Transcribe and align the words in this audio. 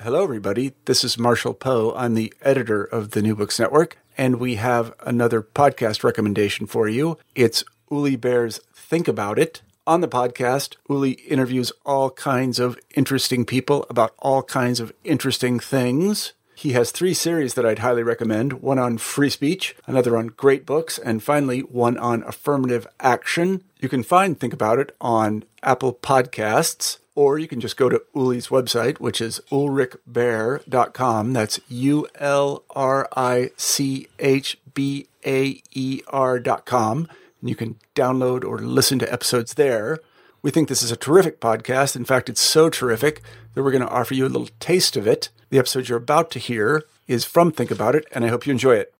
Hello, 0.00 0.24
everybody. 0.24 0.74
This 0.86 1.04
is 1.04 1.16
Marshall 1.16 1.54
Poe. 1.54 1.94
I'm 1.96 2.14
the 2.14 2.34
editor 2.42 2.82
of 2.82 3.12
the 3.12 3.22
New 3.22 3.36
Books 3.36 3.60
Network, 3.60 3.96
and 4.18 4.40
we 4.40 4.56
have 4.56 4.92
another 5.06 5.40
podcast 5.40 6.02
recommendation 6.02 6.66
for 6.66 6.88
you. 6.88 7.16
It's 7.36 7.62
Uli 7.92 8.16
Baer's 8.16 8.58
Think 8.74 9.06
About 9.06 9.38
It. 9.38 9.62
On 9.86 10.00
the 10.00 10.08
podcast, 10.08 10.74
Uli 10.90 11.12
interviews 11.12 11.70
all 11.86 12.10
kinds 12.10 12.58
of 12.58 12.76
interesting 12.96 13.44
people 13.44 13.86
about 13.88 14.14
all 14.18 14.42
kinds 14.42 14.80
of 14.80 14.92
interesting 15.04 15.60
things. 15.60 16.32
He 16.56 16.72
has 16.72 16.90
three 16.90 17.14
series 17.14 17.54
that 17.54 17.64
I'd 17.64 17.78
highly 17.78 18.02
recommend 18.02 18.54
one 18.54 18.80
on 18.80 18.98
free 18.98 19.30
speech, 19.30 19.76
another 19.86 20.16
on 20.16 20.26
great 20.26 20.66
books, 20.66 20.98
and 20.98 21.22
finally, 21.22 21.60
one 21.60 21.96
on 21.98 22.24
affirmative 22.24 22.88
action. 22.98 23.62
You 23.78 23.88
can 23.88 24.02
find 24.02 24.38
Think 24.38 24.52
About 24.52 24.80
It 24.80 24.94
on 25.00 25.44
Apple 25.62 25.94
Podcasts 25.94 26.98
or 27.14 27.38
you 27.38 27.46
can 27.48 27.60
just 27.60 27.76
go 27.76 27.88
to 27.88 28.02
Uli's 28.14 28.48
website, 28.48 28.98
which 28.98 29.20
is 29.20 29.40
ulrichbaer.com. 29.50 31.32
That's 31.32 31.60
U 31.68 32.06
L 32.16 32.64
R 32.70 33.08
I 33.16 33.50
C 33.56 34.08
H 34.18 34.58
B 34.74 35.06
A 35.24 35.62
E 35.72 36.00
R.com. 36.08 37.08
And 37.40 37.50
you 37.50 37.56
can 37.56 37.78
download 37.94 38.44
or 38.44 38.58
listen 38.58 38.98
to 39.00 39.12
episodes 39.12 39.54
there. 39.54 40.00
We 40.42 40.50
think 40.50 40.68
this 40.68 40.82
is 40.82 40.90
a 40.90 40.96
terrific 40.96 41.40
podcast. 41.40 41.96
In 41.96 42.04
fact, 42.04 42.28
it's 42.28 42.40
so 42.40 42.68
terrific 42.68 43.22
that 43.54 43.62
we're 43.62 43.70
going 43.70 43.86
to 43.86 43.88
offer 43.88 44.14
you 44.14 44.26
a 44.26 44.28
little 44.28 44.50
taste 44.60 44.96
of 44.96 45.06
it. 45.06 45.30
The 45.50 45.58
episode 45.58 45.88
you're 45.88 45.98
about 45.98 46.30
to 46.32 46.38
hear 46.38 46.82
is 47.06 47.24
from 47.24 47.52
Think 47.52 47.70
About 47.70 47.94
It, 47.94 48.06
and 48.12 48.24
I 48.24 48.28
hope 48.28 48.46
you 48.46 48.50
enjoy 48.50 48.76
it. 48.76 48.93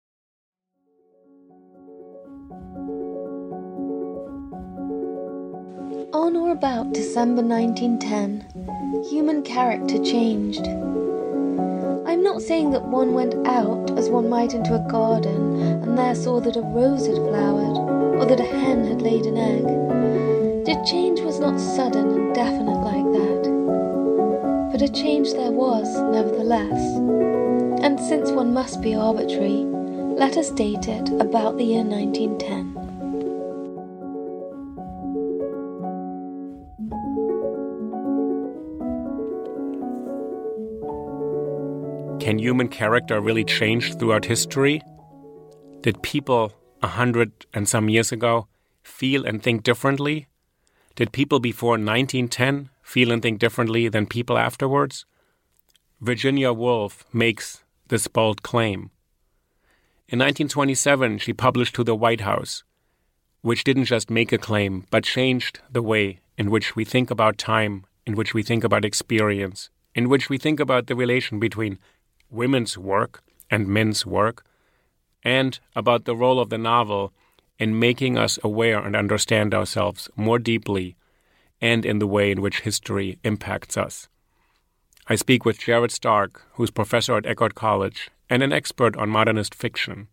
On 6.15 6.37
or 6.37 6.51
about 6.53 6.93
December 6.93 7.41
1910, 7.41 9.03
human 9.09 9.43
character 9.43 10.01
changed. 10.01 10.65
I'm 10.65 12.23
not 12.23 12.41
saying 12.41 12.71
that 12.71 12.85
one 12.85 13.13
went 13.13 13.35
out 13.45 13.91
as 13.97 14.07
one 14.09 14.29
might 14.29 14.53
into 14.53 14.75
a 14.75 14.89
garden 14.89 15.59
and 15.83 15.97
there 15.97 16.15
saw 16.15 16.39
that 16.39 16.55
a 16.55 16.61
rose 16.61 17.05
had 17.05 17.17
flowered 17.17 17.77
or 18.15 18.25
that 18.27 18.39
a 18.39 18.45
hen 18.45 18.87
had 18.87 19.01
laid 19.01 19.25
an 19.25 19.35
egg. 19.35 19.65
The 20.65 20.81
change 20.89 21.19
was 21.19 21.41
not 21.41 21.59
sudden 21.59 22.07
and 22.07 22.33
definite 22.33 22.79
like 22.79 23.11
that. 23.19 24.69
But 24.71 24.81
a 24.83 24.87
change 24.87 25.33
there 25.33 25.51
was, 25.51 25.93
nevertheless. 26.13 26.95
And 27.83 27.99
since 27.99 28.31
one 28.31 28.53
must 28.53 28.81
be 28.81 28.95
arbitrary, 28.95 29.65
let 30.15 30.37
us 30.37 30.49
date 30.51 30.87
it 30.87 31.09
about 31.19 31.57
the 31.57 31.65
year 31.65 31.83
1910. 31.83 32.74
Can 42.35 42.41
human 42.41 42.67
character 42.67 43.21
really 43.21 43.45
changed 43.45 43.97
throughout 43.97 44.25
history? 44.25 44.81
Did 45.83 46.03
people 46.03 46.51
a 46.81 46.87
hundred 46.87 47.31
and 47.53 47.65
some 47.65 47.87
years 47.87 48.11
ago 48.11 48.49
feel 48.83 49.25
and 49.25 49.41
think 49.41 49.63
differently? 49.63 50.27
Did 50.95 51.13
people 51.13 51.39
before 51.39 51.77
1910 51.77 52.71
feel 52.83 53.09
and 53.13 53.21
think 53.21 53.39
differently 53.39 53.87
than 53.87 54.05
people 54.05 54.37
afterwards? 54.37 55.05
Virginia 56.01 56.51
Woolf 56.51 57.05
makes 57.13 57.63
this 57.87 58.09
bold 58.09 58.43
claim. 58.43 58.91
In 60.09 60.19
1927, 60.19 61.19
she 61.19 61.31
published 61.31 61.73
to 61.75 61.85
the 61.85 61.95
Lighthouse, 61.95 62.65
which 63.43 63.63
didn't 63.63 63.85
just 63.85 64.09
make 64.09 64.33
a 64.33 64.37
claim, 64.37 64.87
but 64.89 65.05
changed 65.05 65.61
the 65.71 65.81
way 65.81 66.19
in 66.37 66.51
which 66.51 66.75
we 66.75 66.83
think 66.83 67.09
about 67.09 67.37
time, 67.37 67.85
in 68.05 68.13
which 68.13 68.33
we 68.33 68.43
think 68.43 68.65
about 68.65 68.83
experience, 68.83 69.69
in 69.93 70.09
which 70.09 70.29
we 70.29 70.37
think 70.37 70.59
about 70.59 70.87
the 70.87 70.97
relation 70.97 71.39
between 71.39 71.79
women's 72.35 72.77
work 72.77 73.23
and 73.49 73.67
men's 73.67 74.05
work, 74.05 74.43
and 75.23 75.59
about 75.75 76.05
the 76.05 76.15
role 76.15 76.39
of 76.39 76.49
the 76.49 76.57
novel 76.57 77.13
in 77.57 77.79
making 77.79 78.17
us 78.17 78.37
aware 78.43 78.79
and 78.79 78.95
understand 78.95 79.53
ourselves 79.53 80.09
more 80.15 80.39
deeply 80.39 80.95
and 81.61 81.85
in 81.85 81.99
the 81.99 82.07
way 82.07 82.31
in 82.31 82.41
which 82.41 82.61
history 82.61 83.17
impacts 83.23 83.77
us. 83.77 84.07
I 85.07 85.15
speak 85.15 85.45
with 85.45 85.59
Jared 85.59 85.91
Stark, 85.91 86.43
who's 86.53 86.71
professor 86.71 87.15
at 87.15 87.23
Eckerd 87.23 87.53
College 87.55 88.09
and 88.29 88.43
an 88.43 88.51
expert 88.51 88.97
on 88.97 89.09
modernist 89.09 89.55
fiction. 89.55 90.07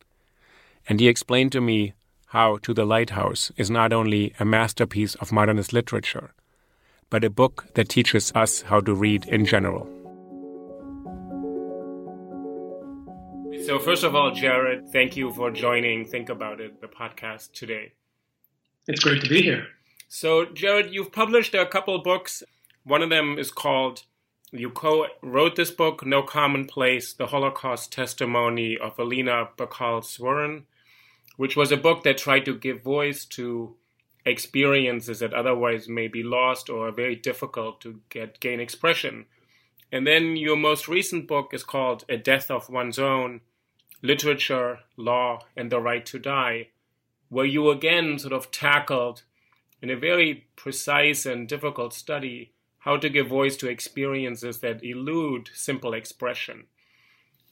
And 0.88 1.00
he 1.00 1.08
explained 1.08 1.52
to 1.52 1.60
me 1.60 1.94
how 2.26 2.58
To 2.58 2.72
the 2.72 2.86
Lighthouse 2.86 3.52
is 3.56 3.70
not 3.70 3.92
only 3.92 4.32
a 4.38 4.44
masterpiece 4.44 5.14
of 5.16 5.32
modernist 5.32 5.72
literature, 5.72 6.32
but 7.10 7.24
a 7.24 7.30
book 7.30 7.66
that 7.74 7.90
teaches 7.90 8.32
us 8.34 8.62
how 8.62 8.80
to 8.80 8.94
read 8.94 9.26
in 9.26 9.44
general. 9.44 10.01
So, 13.64 13.78
first 13.78 14.02
of 14.02 14.16
all, 14.16 14.32
Jared, 14.32 14.88
thank 14.90 15.16
you 15.16 15.32
for 15.32 15.52
joining 15.52 16.04
Think 16.04 16.30
About 16.30 16.60
It, 16.60 16.80
the 16.80 16.88
podcast 16.88 17.52
today. 17.52 17.92
It's 18.88 18.98
great 18.98 19.22
to 19.22 19.28
be 19.28 19.40
here. 19.40 19.68
So, 20.08 20.46
Jared, 20.46 20.92
you've 20.92 21.12
published 21.12 21.54
a 21.54 21.64
couple 21.64 21.96
books. 22.02 22.42
One 22.82 23.02
of 23.02 23.10
them 23.10 23.38
is 23.38 23.52
called, 23.52 24.02
you 24.50 24.70
co 24.70 25.06
wrote 25.22 25.54
this 25.54 25.70
book, 25.70 26.04
No 26.04 26.24
Commonplace 26.24 27.12
The 27.12 27.26
Holocaust 27.26 27.92
Testimony 27.92 28.76
of 28.76 28.98
Alina 28.98 29.50
Bacall 29.56 30.02
Zwirn, 30.02 30.64
which 31.36 31.54
was 31.54 31.70
a 31.70 31.76
book 31.76 32.02
that 32.02 32.18
tried 32.18 32.44
to 32.46 32.58
give 32.58 32.82
voice 32.82 33.24
to 33.26 33.76
experiences 34.26 35.20
that 35.20 35.34
otherwise 35.34 35.88
may 35.88 36.08
be 36.08 36.24
lost 36.24 36.68
or 36.68 36.88
are 36.88 36.92
very 36.92 37.14
difficult 37.14 37.80
to 37.82 38.00
get 38.08 38.40
gain 38.40 38.58
expression. 38.58 39.26
And 39.92 40.04
then 40.04 40.34
your 40.34 40.56
most 40.56 40.88
recent 40.88 41.28
book 41.28 41.54
is 41.54 41.62
called 41.62 42.04
A 42.08 42.16
Death 42.16 42.50
of 42.50 42.68
One's 42.68 42.98
Own 42.98 43.40
literature, 44.02 44.80
law, 44.96 45.40
and 45.56 45.70
the 45.70 45.80
right 45.80 46.04
to 46.06 46.18
die, 46.18 46.68
where 47.28 47.46
you 47.46 47.70
again 47.70 48.18
sort 48.18 48.32
of 48.32 48.50
tackled 48.50 49.22
in 49.80 49.90
a 49.90 49.96
very 49.96 50.46
precise 50.56 51.24
and 51.24 51.48
difficult 51.48 51.94
study 51.94 52.52
how 52.78 52.96
to 52.96 53.08
give 53.08 53.28
voice 53.28 53.56
to 53.56 53.68
experiences 53.68 54.58
that 54.58 54.84
elude 54.84 55.48
simple 55.54 55.94
expression. 55.94 56.64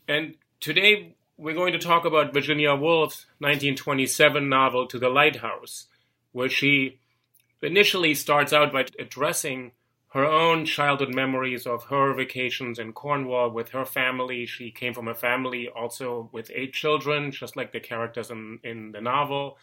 And 0.08 0.34
today 0.58 1.14
we're 1.36 1.54
going 1.54 1.72
to 1.72 1.78
talk 1.78 2.04
about 2.04 2.34
Virginia 2.34 2.74
Woolf's 2.74 3.26
1927 3.38 4.48
novel 4.48 4.86
To 4.88 4.98
the 4.98 5.08
Lighthouse, 5.08 5.86
where 6.32 6.48
she 6.48 6.98
initially 7.62 8.14
starts 8.14 8.52
out 8.52 8.72
by 8.72 8.86
addressing 8.98 9.72
her 10.10 10.24
own 10.24 10.64
childhood 10.64 11.14
memories 11.14 11.66
of 11.66 11.84
her 11.84 12.12
vacations 12.12 12.78
in 12.80 12.92
Cornwall 12.92 13.50
with 13.50 13.70
her 13.70 13.84
family. 13.84 14.44
She 14.44 14.72
came 14.72 14.92
from 14.92 15.06
a 15.06 15.14
family 15.14 15.68
also 15.68 16.28
with 16.32 16.50
eight 16.52 16.72
children, 16.72 17.30
just 17.30 17.56
like 17.56 17.72
the 17.72 17.78
characters 17.78 18.28
in, 18.30 18.58
in 18.64 18.90
the 18.90 19.00
novel. 19.00 19.56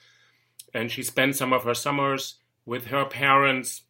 And 0.73 0.89
she 0.89 1.03
spent 1.03 1.35
some 1.35 1.51
of 1.51 1.65
her 1.65 1.73
summers 1.73 2.35
with 2.65 2.87
her 2.87 3.05
parents, 3.05 3.83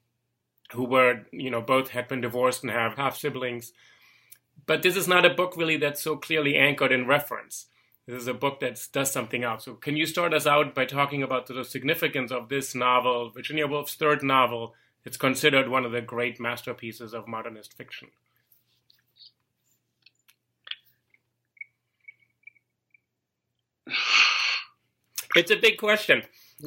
who 0.72 0.84
were, 0.84 1.25
you 1.31 1.50
know, 1.50 1.62
both 1.62 1.90
had 1.90 2.07
been 2.07 2.22
divorced 2.22 2.63
and 2.63 2.72
have 2.72 2.95
half 2.95 3.18
siblings. 3.18 3.72
But 4.66 4.81
this 4.81 4.97
is 4.97 5.07
not 5.07 5.25
a 5.25 5.34
book 5.34 5.56
really 5.56 5.78
that's 5.78 6.01
so 6.01 6.18
clearly 6.18 6.56
anchored 6.56 6.91
in 6.91 7.07
reference. 7.07 7.68
This 8.07 8.22
is 8.22 8.28
a 8.28 8.34
book 8.34 8.59
that 8.62 8.79
does 8.92 9.12
something 9.12 9.44
else. 9.44 9.65
So, 9.65 9.75
can 9.75 9.95
you 9.95 10.06
start 10.06 10.33
us 10.33 10.48
out 10.48 10.74
by 10.74 10.86
talking 10.86 11.24
about 11.24 11.45
the 11.48 11.63
significance 11.63 12.31
of 12.31 12.50
this 12.50 12.74
novel, 12.74 13.30
Virginia 13.30 13.68
Woolf's 13.68 13.95
third 13.95 14.24
novel, 14.24 14.74
it's 15.06 15.18
considered 15.18 15.70
one 15.70 15.86
of 15.86 15.92
the 15.92 16.02
great 16.02 16.40
masterpieces 16.40 17.14
of 17.14 17.28
modernist 17.28 17.74
fiction. 17.74 18.10
It's 25.36 25.52
a 25.52 25.56
big 25.56 25.78
question. 25.78 26.24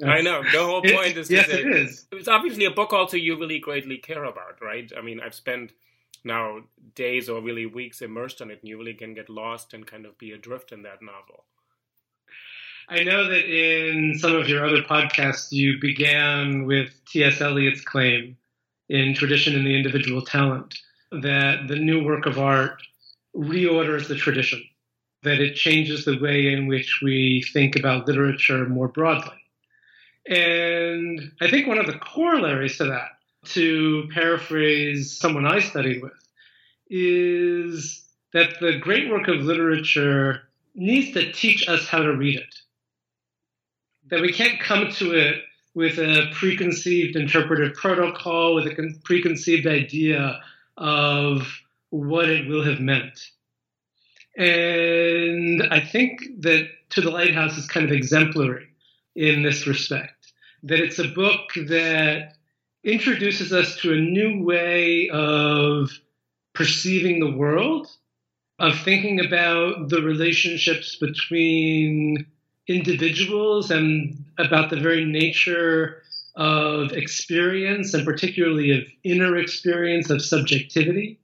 I 0.06 0.20
know. 0.20 0.42
The 0.44 0.64
whole 0.64 0.82
point 0.94 1.16
is, 1.16 1.28
yes, 1.30 1.48
it 1.48 1.66
is. 1.66 2.06
It's 2.12 2.28
obviously 2.28 2.66
a 2.66 2.70
book 2.70 2.92
also 2.92 3.16
you 3.16 3.36
really 3.36 3.58
greatly 3.58 3.98
care 3.98 4.24
about, 4.24 4.62
right? 4.62 4.90
I 4.96 5.00
mean, 5.00 5.20
I've 5.20 5.34
spent 5.34 5.72
now 6.24 6.60
days 6.94 7.28
or 7.28 7.40
really 7.40 7.66
weeks 7.66 8.02
immersed 8.02 8.40
in 8.40 8.50
it, 8.50 8.60
and 8.60 8.68
you 8.68 8.78
really 8.78 8.94
can 8.94 9.14
get 9.14 9.28
lost 9.28 9.74
and 9.74 9.86
kind 9.86 10.06
of 10.06 10.18
be 10.18 10.32
adrift 10.32 10.70
in 10.72 10.82
that 10.82 11.02
novel. 11.02 11.44
I 12.92 13.04
know 13.04 13.28
that 13.28 13.44
in 13.44 14.18
some 14.18 14.34
of 14.34 14.48
your 14.48 14.66
other 14.66 14.82
podcasts, 14.82 15.52
you 15.52 15.78
began 15.80 16.64
with 16.64 16.90
T.S. 17.06 17.40
Eliot's 17.40 17.82
claim 17.82 18.36
in 18.88 19.14
Tradition 19.14 19.54
and 19.54 19.64
the 19.64 19.76
Individual 19.76 20.22
Talent 20.22 20.76
that 21.12 21.68
the 21.68 21.76
new 21.76 22.02
work 22.02 22.26
of 22.26 22.40
art 22.40 22.82
reorders 23.36 24.08
the 24.08 24.16
tradition 24.16 24.60
that 25.22 25.38
it 25.38 25.54
changes 25.54 26.04
the 26.04 26.18
way 26.18 26.52
in 26.52 26.66
which 26.66 26.98
we 27.00 27.44
think 27.52 27.76
about 27.76 28.08
literature 28.08 28.68
more 28.68 28.88
broadly. 28.88 29.38
And 30.26 31.30
I 31.40 31.48
think 31.48 31.68
one 31.68 31.78
of 31.78 31.86
the 31.86 31.98
corollaries 31.98 32.76
to 32.78 32.86
that, 32.86 33.10
to 33.50 34.08
paraphrase 34.12 35.16
someone 35.16 35.46
I 35.46 35.60
studied 35.60 36.02
with, 36.02 36.12
is 36.88 38.04
that 38.32 38.54
the 38.60 38.78
great 38.78 39.08
work 39.08 39.28
of 39.28 39.36
literature 39.42 40.42
needs 40.74 41.12
to 41.14 41.30
teach 41.32 41.68
us 41.68 41.86
how 41.86 42.02
to 42.02 42.16
read 42.16 42.36
it. 42.36 42.54
That 44.10 44.20
we 44.20 44.32
can't 44.32 44.60
come 44.60 44.90
to 44.92 45.12
it 45.12 45.42
with 45.74 45.98
a 45.98 46.30
preconceived 46.34 47.16
interpretive 47.16 47.74
protocol, 47.74 48.54
with 48.56 48.66
a 48.66 49.00
preconceived 49.04 49.66
idea 49.66 50.40
of 50.76 51.46
what 51.90 52.28
it 52.28 52.48
will 52.48 52.64
have 52.64 52.80
meant. 52.80 53.18
And 54.36 55.62
I 55.70 55.80
think 55.80 56.22
that 56.40 56.68
To 56.90 57.00
the 57.00 57.10
Lighthouse 57.10 57.56
is 57.56 57.68
kind 57.68 57.86
of 57.86 57.92
exemplary 57.92 58.68
in 59.14 59.42
this 59.44 59.66
respect. 59.66 60.32
That 60.64 60.80
it's 60.80 60.98
a 60.98 61.08
book 61.08 61.52
that 61.54 62.34
introduces 62.82 63.52
us 63.52 63.76
to 63.76 63.92
a 63.92 63.96
new 63.96 64.42
way 64.42 65.08
of 65.10 65.90
perceiving 66.52 67.20
the 67.20 67.30
world, 67.30 67.86
of 68.58 68.78
thinking 68.80 69.24
about 69.24 69.88
the 69.88 70.02
relationships 70.02 70.96
between 70.96 72.26
individuals 72.70 73.70
and 73.70 74.24
about 74.38 74.70
the 74.70 74.80
very 74.80 75.04
nature 75.04 76.02
of 76.36 76.92
experience 76.92 77.92
and 77.92 78.04
particularly 78.04 78.70
of 78.70 78.84
inner 79.02 79.36
experience 79.36 80.08
of 80.08 80.22
subjectivity. 80.22 81.18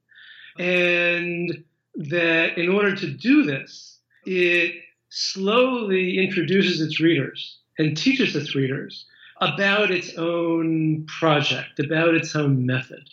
And 0.59 1.65
that 1.95 2.59
in 2.59 2.69
order 2.69 2.95
to 2.97 3.11
do 3.11 3.45
this, 3.45 3.99
it 4.25 4.75
slowly 5.09 6.19
introduces 6.19 6.81
its 6.81 7.01
readers 7.01 7.59
and 7.79 7.97
teaches 7.97 8.35
its 8.35 8.55
readers 8.55 9.07
about 9.41 9.91
its 9.91 10.15
own 10.17 11.07
project, 11.07 11.79
about 11.79 12.15
its 12.15 12.35
own 12.35 12.67
method. 12.67 13.09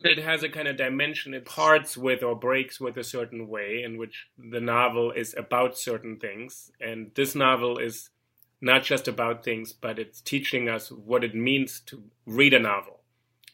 It 0.00 0.18
has 0.18 0.42
a 0.42 0.48
kind 0.48 0.68
of 0.68 0.76
dimension. 0.76 1.34
It 1.34 1.44
parts 1.44 1.96
with 1.96 2.22
or 2.22 2.36
breaks 2.36 2.80
with 2.80 2.96
a 2.96 3.04
certain 3.04 3.48
way 3.48 3.82
in 3.84 3.98
which 3.98 4.28
the 4.38 4.60
novel 4.60 5.10
is 5.10 5.34
about 5.36 5.76
certain 5.76 6.18
things. 6.18 6.70
And 6.80 7.10
this 7.14 7.34
novel 7.34 7.78
is 7.78 8.10
not 8.60 8.84
just 8.84 9.08
about 9.08 9.44
things, 9.44 9.72
but 9.72 9.98
it's 9.98 10.20
teaching 10.20 10.68
us 10.68 10.90
what 10.90 11.24
it 11.24 11.34
means 11.34 11.80
to 11.86 12.02
read 12.26 12.54
a 12.54 12.58
novel. 12.58 13.00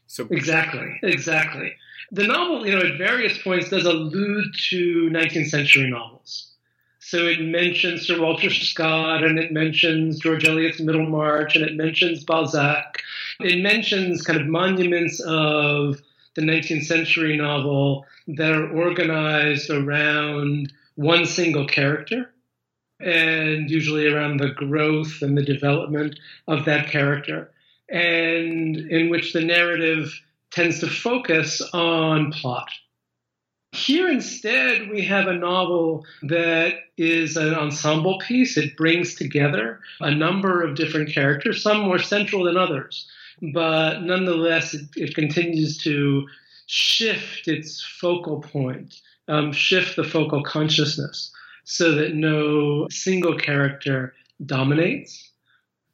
So 0.06 0.26
exactly, 0.30 0.98
exactly. 1.02 1.74
The 2.12 2.26
novel, 2.26 2.66
you 2.66 2.76
know, 2.76 2.86
at 2.86 2.98
various 2.98 3.38
points 3.38 3.70
does 3.70 3.86
allude 3.86 4.54
to 4.70 5.10
19th 5.10 5.48
century 5.48 5.90
novels. 5.90 6.52
So 7.00 7.26
it 7.26 7.40
mentions 7.40 8.06
Sir 8.06 8.20
Walter 8.20 8.50
Scott 8.50 9.24
and 9.24 9.38
it 9.38 9.52
mentions 9.52 10.20
George 10.20 10.46
Eliot's 10.46 10.80
Middlemarch 10.80 11.54
and 11.56 11.64
it 11.64 11.76
mentions 11.76 12.24
Balzac. 12.24 13.02
It 13.40 13.62
mentions 13.62 14.22
kind 14.22 14.40
of 14.40 14.46
monuments 14.46 15.20
of 15.20 16.00
the 16.34 16.42
19th 16.42 16.84
century 16.84 17.36
novel 17.36 18.06
that 18.28 18.50
are 18.50 18.70
organized 18.70 19.70
around 19.70 20.72
one 20.96 21.26
single 21.26 21.66
character 21.66 22.30
and 23.00 23.70
usually 23.70 24.06
around 24.06 24.38
the 24.38 24.50
growth 24.50 25.22
and 25.22 25.36
the 25.36 25.44
development 25.44 26.18
of 26.48 26.64
that 26.64 26.88
character, 26.88 27.50
and 27.88 28.76
in 28.76 29.10
which 29.10 29.32
the 29.32 29.44
narrative 29.44 30.12
tends 30.50 30.80
to 30.80 30.86
focus 30.86 31.60
on 31.72 32.32
plot. 32.32 32.68
Here 33.72 34.08
instead, 34.08 34.88
we 34.88 35.04
have 35.04 35.26
a 35.26 35.34
novel 35.34 36.06
that 36.22 36.74
is 36.96 37.36
an 37.36 37.54
ensemble 37.54 38.20
piece. 38.20 38.56
It 38.56 38.76
brings 38.76 39.16
together 39.16 39.80
a 40.00 40.14
number 40.14 40.62
of 40.62 40.76
different 40.76 41.12
characters, 41.12 41.62
some 41.62 41.80
more 41.80 41.98
central 41.98 42.44
than 42.44 42.56
others 42.56 43.08
but 43.40 44.02
nonetheless, 44.02 44.74
it, 44.74 44.86
it 44.96 45.14
continues 45.14 45.78
to 45.78 46.26
shift 46.66 47.48
its 47.48 47.82
focal 48.00 48.40
point, 48.40 49.00
um, 49.28 49.52
shift 49.52 49.96
the 49.96 50.04
focal 50.04 50.42
consciousness 50.42 51.32
so 51.64 51.94
that 51.94 52.14
no 52.14 52.86
single 52.90 53.36
character 53.36 54.14
dominates. 54.44 55.30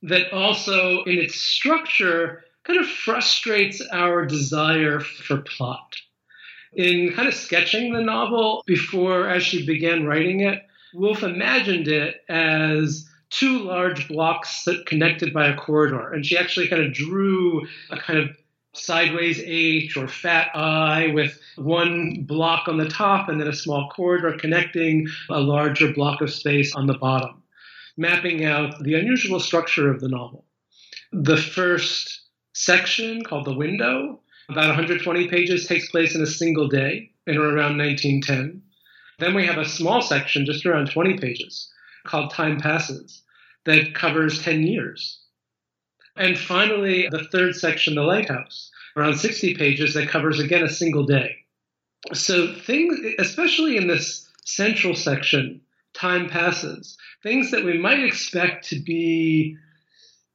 That 0.02 0.32
also, 0.32 1.04
in 1.04 1.18
its 1.18 1.34
structure, 1.34 2.42
kind 2.64 2.78
of 2.78 2.86
frustrates 2.86 3.82
our 3.92 4.24
desire 4.24 5.00
for 5.00 5.38
plot. 5.38 5.94
In 6.72 7.12
kind 7.12 7.28
of 7.28 7.34
sketching 7.34 7.92
the 7.92 8.00
novel 8.00 8.62
before, 8.66 9.28
as 9.28 9.42
she 9.42 9.66
began 9.66 10.06
writing 10.06 10.40
it, 10.40 10.62
Woolf 10.94 11.22
imagined 11.22 11.88
it 11.88 12.22
as 12.28 13.09
two 13.30 13.60
large 13.60 14.08
blocks 14.08 14.64
that 14.64 14.86
connected 14.86 15.32
by 15.32 15.48
a 15.48 15.56
corridor. 15.56 16.12
And 16.12 16.26
she 16.26 16.36
actually 16.36 16.68
kind 16.68 16.82
of 16.82 16.92
drew 16.92 17.66
a 17.90 17.96
kind 17.96 18.18
of 18.18 18.36
sideways 18.72 19.40
H 19.44 19.96
or 19.96 20.06
fat 20.06 20.50
I 20.54 21.08
with 21.14 21.40
one 21.56 22.22
block 22.22 22.68
on 22.68 22.78
the 22.78 22.88
top 22.88 23.28
and 23.28 23.40
then 23.40 23.48
a 23.48 23.54
small 23.54 23.88
corridor 23.90 24.36
connecting 24.38 25.08
a 25.28 25.40
larger 25.40 25.92
block 25.92 26.20
of 26.20 26.32
space 26.32 26.74
on 26.74 26.86
the 26.86 26.98
bottom, 26.98 27.42
mapping 27.96 28.44
out 28.44 28.82
the 28.82 28.94
unusual 28.94 29.40
structure 29.40 29.90
of 29.90 30.00
the 30.00 30.08
novel. 30.08 30.44
The 31.12 31.36
first 31.36 32.20
section, 32.54 33.24
called 33.24 33.46
The 33.46 33.56
Window, 33.56 34.20
about 34.48 34.68
120 34.68 35.28
pages, 35.28 35.66
takes 35.66 35.90
place 35.90 36.14
in 36.14 36.22
a 36.22 36.26
single 36.26 36.68
day 36.68 37.10
in 37.26 37.36
or 37.36 37.46
around 37.46 37.78
1910. 37.78 38.62
Then 39.18 39.34
we 39.34 39.46
have 39.46 39.58
a 39.58 39.68
small 39.68 40.00
section, 40.00 40.46
just 40.46 40.64
around 40.64 40.90
20 40.90 41.18
pages, 41.18 41.70
called 42.04 42.32
Time 42.32 42.58
Passes 42.58 43.22
that 43.64 43.94
covers 43.94 44.42
10 44.42 44.62
years. 44.62 45.20
And 46.16 46.38
finally, 46.38 47.08
the 47.10 47.24
third 47.32 47.54
section, 47.56 47.94
The 47.94 48.02
Lighthouse, 48.02 48.70
around 48.96 49.16
60 49.16 49.54
pages 49.54 49.94
that 49.94 50.08
covers 50.08 50.40
again 50.40 50.62
a 50.62 50.68
single 50.68 51.04
day. 51.04 51.36
So 52.12 52.54
things, 52.54 52.98
especially 53.18 53.76
in 53.76 53.86
this 53.86 54.28
central 54.44 54.94
section, 54.94 55.60
time 55.94 56.28
passes, 56.28 56.96
things 57.22 57.50
that 57.50 57.64
we 57.64 57.78
might 57.78 58.02
expect 58.02 58.68
to 58.68 58.80
be 58.80 59.56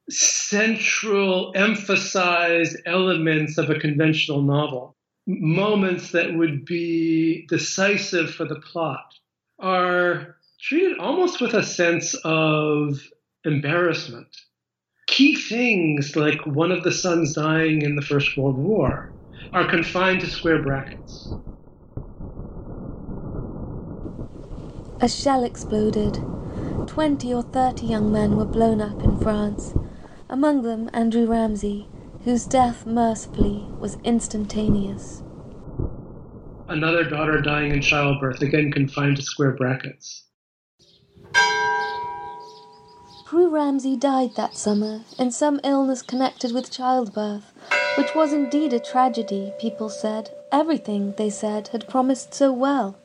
central, 0.08 1.52
emphasized 1.56 2.76
elements 2.86 3.58
of 3.58 3.70
a 3.70 3.78
conventional 3.78 4.42
novel, 4.42 4.96
moments 5.26 6.12
that 6.12 6.34
would 6.34 6.64
be 6.64 7.46
decisive 7.48 8.32
for 8.32 8.44
the 8.44 8.60
plot, 8.60 9.14
are 9.58 10.35
treated 10.66 10.98
almost 10.98 11.40
with 11.40 11.54
a 11.54 11.62
sense 11.62 12.14
of 12.24 12.98
embarrassment. 13.44 14.26
Key 15.06 15.36
things 15.36 16.16
like 16.16 16.44
one 16.44 16.72
of 16.72 16.82
the 16.82 16.90
sons 16.90 17.34
dying 17.34 17.82
in 17.82 17.94
the 17.94 18.02
First 18.02 18.36
World 18.36 18.56
War 18.56 19.12
are 19.52 19.70
confined 19.70 20.22
to 20.22 20.26
square 20.26 20.60
brackets. 20.60 21.36
A 25.00 25.08
shell 25.08 25.44
exploded. 25.44 26.18
Twenty 26.88 27.32
or 27.32 27.44
thirty 27.44 27.86
young 27.86 28.10
men 28.10 28.36
were 28.36 28.44
blown 28.44 28.80
up 28.80 29.04
in 29.04 29.16
France, 29.16 29.72
among 30.28 30.62
them 30.62 30.90
Andrew 30.92 31.26
Ramsay, 31.26 31.86
whose 32.24 32.44
death 32.44 32.84
mercifully 32.84 33.68
was 33.78 33.96
instantaneous. 34.02 35.22
Another 36.68 37.04
daughter 37.04 37.40
dying 37.40 37.70
in 37.70 37.80
childbirth, 37.80 38.42
again 38.42 38.72
confined 38.72 39.16
to 39.18 39.22
square 39.22 39.52
brackets. 39.52 40.24
Prue 43.26 43.48
Ramsay 43.48 43.96
died 43.96 44.36
that 44.36 44.56
summer 44.56 45.00
in 45.18 45.32
some 45.32 45.58
illness 45.64 46.00
connected 46.00 46.54
with 46.54 46.70
childbirth, 46.70 47.52
which 47.98 48.14
was 48.14 48.32
indeed 48.32 48.72
a 48.72 48.78
tragedy, 48.78 49.52
people 49.58 49.88
said. 49.88 50.30
Everything, 50.52 51.12
they 51.18 51.28
said, 51.28 51.66
had 51.72 51.88
promised 51.88 52.32
so 52.32 52.52
well. 52.52 52.96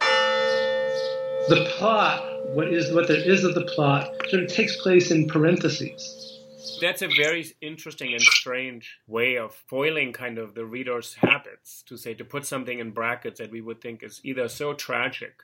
The 0.00 1.70
plot, 1.76 2.24
what 2.54 2.68
is 2.68 2.90
what 2.90 3.06
there 3.06 3.20
is 3.20 3.44
of 3.44 3.54
the 3.54 3.66
plot, 3.66 4.08
sort 4.30 4.44
of 4.44 4.50
takes 4.50 4.80
place 4.80 5.10
in 5.10 5.28
parentheses. 5.28 6.40
That's 6.80 7.02
a 7.02 7.08
very 7.08 7.44
interesting 7.60 8.14
and 8.14 8.22
strange 8.22 8.96
way 9.06 9.36
of 9.36 9.54
foiling 9.54 10.14
kind 10.14 10.38
of 10.38 10.54
the 10.54 10.64
reader's 10.64 11.16
habits 11.16 11.82
to 11.82 11.98
say 11.98 12.14
to 12.14 12.24
put 12.24 12.46
something 12.46 12.78
in 12.78 12.92
brackets 12.92 13.40
that 13.40 13.50
we 13.50 13.60
would 13.60 13.82
think 13.82 14.02
is 14.02 14.22
either 14.24 14.48
so 14.48 14.72
tragic 14.72 15.42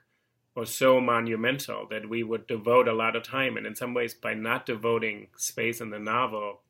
or 0.55 0.67
so 0.67 1.01
monumental 1.01 1.87
that 1.91 2.09
we 2.09 2.23
would 2.23 2.47
devote 2.47 2.89
a 2.89 2.95
lot 2.95 3.17
of 3.17 3.23
time. 3.23 3.57
And 3.57 3.67
in 3.67 3.75
some 3.75 3.95
ways, 3.95 4.15
by 4.15 4.35
not 4.35 4.67
devoting 4.67 5.29
space 5.37 5.81
in 5.81 5.91
the 5.91 5.99
novel, 5.99 6.63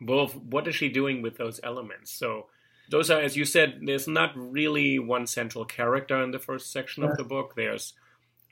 Woolf, 0.00 0.34
what 0.36 0.68
is 0.68 0.74
she 0.74 0.88
doing 0.88 1.22
with 1.22 1.36
those 1.36 1.60
elements? 1.62 2.12
So, 2.12 2.46
those 2.90 3.10
are, 3.10 3.20
as 3.20 3.36
you 3.36 3.46
said, 3.46 3.80
there's 3.82 4.06
not 4.06 4.32
really 4.36 4.98
one 4.98 5.26
central 5.26 5.64
character 5.64 6.22
in 6.22 6.32
the 6.32 6.38
first 6.38 6.70
section 6.70 7.02
of 7.02 7.16
the 7.16 7.24
book. 7.24 7.54
There's 7.56 7.94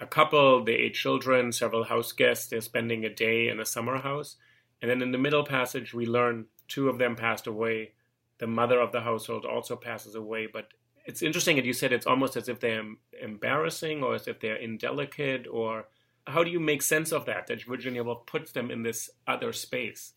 a 0.01 0.07
couple, 0.07 0.65
the 0.65 0.73
eight 0.73 0.95
children, 0.95 1.53
several 1.53 1.85
house 1.85 2.13
guests. 2.13 2.47
They're 2.47 2.63
spending 2.63 3.05
a 3.05 3.15
day 3.15 3.49
in 3.49 3.61
a 3.61 3.67
summer 3.67 3.99
house. 3.99 4.37
And 4.81 4.91
then 4.91 5.03
in 5.03 5.13
the 5.13 5.19
middle 5.19 5.45
passage, 5.45 5.93
we 5.93 6.07
learn 6.07 6.47
two 6.67 6.89
of 6.89 6.99
them 6.99 7.15
passed 7.15 7.47
away. 7.47 7.93
The 8.39 8.47
mother 8.47 8.81
of 8.81 8.91
the 8.91 9.03
household 9.03 9.45
also 9.45 9.77
passes 9.77 10.15
away. 10.15 10.49
But 10.51 10.69
it's 11.05 11.23
interesting 11.23 11.57
that 11.57 11.65
you 11.65 11.73
said 11.73 11.93
it's 11.93 12.07
almost 12.07 12.37
as 12.37 12.49
if 12.49 12.61
they're 12.61 12.85
embarrassing 13.21 14.03
or 14.03 14.15
as 14.15 14.29
if 14.29 14.41
they're 14.41 14.57
indelicate 14.57 15.47
or 15.51 15.87
how 16.27 16.45
do 16.45 16.51
you 16.51 16.61
make 16.61 16.83
sense 16.83 17.13
of 17.13 17.25
that 17.27 17.47
that 17.47 17.63
virginia 17.65 18.03
woolf 18.03 18.25
puts 18.27 18.53
them 18.53 18.71
in 18.71 18.83
this 18.83 19.11
other 19.27 19.53
space 19.53 20.13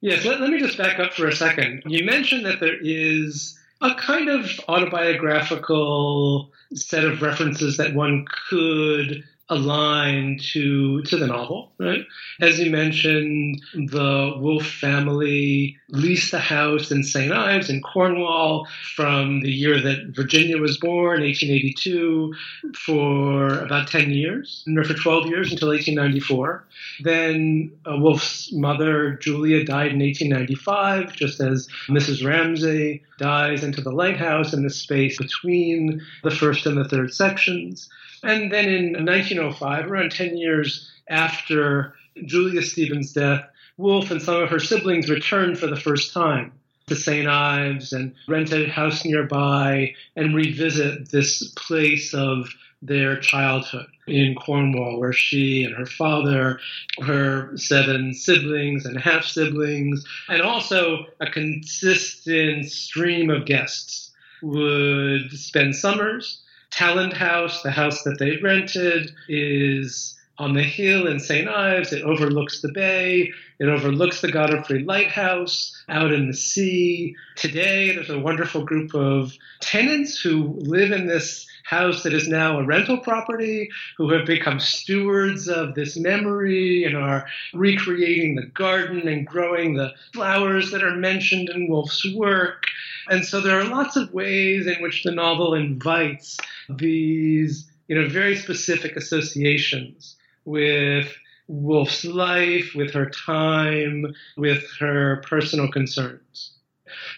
yes 0.00 0.24
let, 0.24 0.40
let 0.40 0.50
me 0.50 0.58
just 0.58 0.78
back 0.78 0.98
up 0.98 1.12
for 1.12 1.26
a 1.26 1.34
second 1.34 1.82
you 1.86 2.04
mentioned 2.04 2.44
that 2.44 2.60
there 2.60 2.78
is 2.80 3.58
a 3.80 3.94
kind 3.94 4.28
of 4.28 4.50
autobiographical 4.68 6.50
set 6.74 7.04
of 7.04 7.22
references 7.22 7.76
that 7.76 7.94
one 7.94 8.26
could 8.48 9.24
align 9.50 10.38
to 10.38 11.02
to 11.02 11.16
the 11.16 11.26
novel, 11.26 11.72
right? 11.78 12.04
As 12.40 12.58
you 12.58 12.70
mentioned, 12.70 13.62
the 13.74 14.34
Woolf 14.38 14.66
family 14.66 15.76
leased 15.90 16.30
the 16.32 16.38
house 16.38 16.90
in 16.90 17.02
St. 17.02 17.32
Ives 17.32 17.70
in 17.70 17.80
Cornwall 17.80 18.66
from 18.94 19.40
the 19.40 19.50
year 19.50 19.80
that 19.80 20.14
Virginia 20.14 20.58
was 20.58 20.76
born, 20.76 21.22
1882, 21.22 22.34
for 22.74 23.58
about 23.60 23.88
10 23.88 24.10
years, 24.10 24.64
or 24.76 24.84
for 24.84 24.94
12 24.94 25.26
years 25.26 25.50
until 25.50 25.68
1894. 25.68 26.64
Then 27.00 27.72
uh, 27.86 27.96
Woolf's 27.96 28.52
mother, 28.52 29.14
Julia, 29.14 29.64
died 29.64 29.92
in 29.92 30.00
1895, 30.00 31.14
just 31.14 31.40
as 31.40 31.68
Mrs. 31.88 32.26
Ramsay 32.26 33.02
dies 33.18 33.64
into 33.64 33.80
the 33.80 33.92
lighthouse 33.92 34.52
in 34.52 34.62
the 34.62 34.70
space 34.70 35.16
between 35.16 36.02
the 36.22 36.30
first 36.30 36.66
and 36.66 36.76
the 36.76 36.88
third 36.88 37.14
sections. 37.14 37.88
And 38.22 38.52
then 38.52 38.68
in 38.68 39.06
1905, 39.06 39.90
around 39.90 40.12
10 40.12 40.36
years 40.36 40.90
after 41.08 41.94
Julia 42.26 42.62
Stephen's 42.62 43.12
death, 43.12 43.48
Woolf 43.78 44.10
and 44.10 44.20
some 44.20 44.42
of 44.42 44.50
her 44.50 44.58
siblings 44.58 45.08
returned 45.08 45.58
for 45.58 45.68
the 45.68 45.80
first 45.80 46.12
time 46.12 46.52
to 46.88 46.96
St. 46.96 47.28
Ives 47.28 47.92
and 47.92 48.14
rent 48.26 48.52
a 48.52 48.68
house 48.68 49.04
nearby 49.04 49.94
and 50.16 50.34
revisit 50.34 51.10
this 51.10 51.48
place 51.56 52.12
of 52.12 52.48
their 52.82 53.18
childhood 53.18 53.86
in 54.06 54.34
Cornwall, 54.34 54.98
where 55.00 55.12
she 55.12 55.64
and 55.64 55.74
her 55.74 55.86
father, 55.86 56.60
her 57.02 57.56
seven 57.56 58.14
siblings 58.14 58.84
and 58.84 58.98
half 59.00 59.24
siblings, 59.24 60.04
and 60.28 60.42
also 60.42 61.06
a 61.20 61.30
consistent 61.30 62.66
stream 62.70 63.30
of 63.30 63.46
guests 63.46 64.10
would 64.42 65.30
spend 65.32 65.74
summers 65.74 66.40
Talland 66.70 67.14
House, 67.14 67.62
the 67.62 67.70
house 67.70 68.02
that 68.02 68.18
they 68.18 68.36
rented, 68.36 69.12
is 69.28 70.17
on 70.38 70.54
the 70.54 70.62
hill 70.62 71.06
in 71.08 71.18
St. 71.18 71.48
Ives. 71.48 71.92
It 71.92 72.02
overlooks 72.02 72.60
the 72.60 72.72
bay. 72.72 73.32
It 73.58 73.68
overlooks 73.68 74.20
the 74.20 74.32
Godrevy 74.32 74.86
Lighthouse 74.86 75.76
out 75.88 76.12
in 76.12 76.28
the 76.28 76.36
sea. 76.36 77.16
Today, 77.34 77.92
there's 77.94 78.10
a 78.10 78.18
wonderful 78.18 78.64
group 78.64 78.94
of 78.94 79.36
tenants 79.60 80.20
who 80.20 80.54
live 80.60 80.92
in 80.92 81.06
this 81.06 81.46
house 81.64 82.02
that 82.02 82.14
is 82.14 82.28
now 82.28 82.58
a 82.58 82.64
rental 82.64 82.98
property, 82.98 83.68
who 83.98 84.10
have 84.10 84.24
become 84.24 84.58
stewards 84.58 85.48
of 85.48 85.74
this 85.74 85.98
memory 85.98 86.84
and 86.84 86.96
are 86.96 87.26
recreating 87.52 88.36
the 88.36 88.46
garden 88.46 89.06
and 89.06 89.26
growing 89.26 89.74
the 89.74 89.92
flowers 90.14 90.70
that 90.70 90.82
are 90.82 90.96
mentioned 90.96 91.50
in 91.50 91.68
Woolf's 91.68 92.06
work. 92.14 92.62
And 93.10 93.24
so 93.24 93.40
there 93.40 93.60
are 93.60 93.64
lots 93.64 93.96
of 93.96 94.14
ways 94.14 94.66
in 94.66 94.80
which 94.80 95.02
the 95.02 95.10
novel 95.10 95.52
invites 95.52 96.38
these, 96.70 97.68
you 97.88 98.00
know, 98.00 98.08
very 98.08 98.36
specific 98.36 98.96
associations 98.96 100.16
with 100.48 101.14
Woolf's 101.46 102.04
life, 102.04 102.72
with 102.74 102.92
her 102.92 103.10
time, 103.10 104.14
with 104.36 104.64
her 104.80 105.22
personal 105.26 105.70
concerns. 105.70 106.52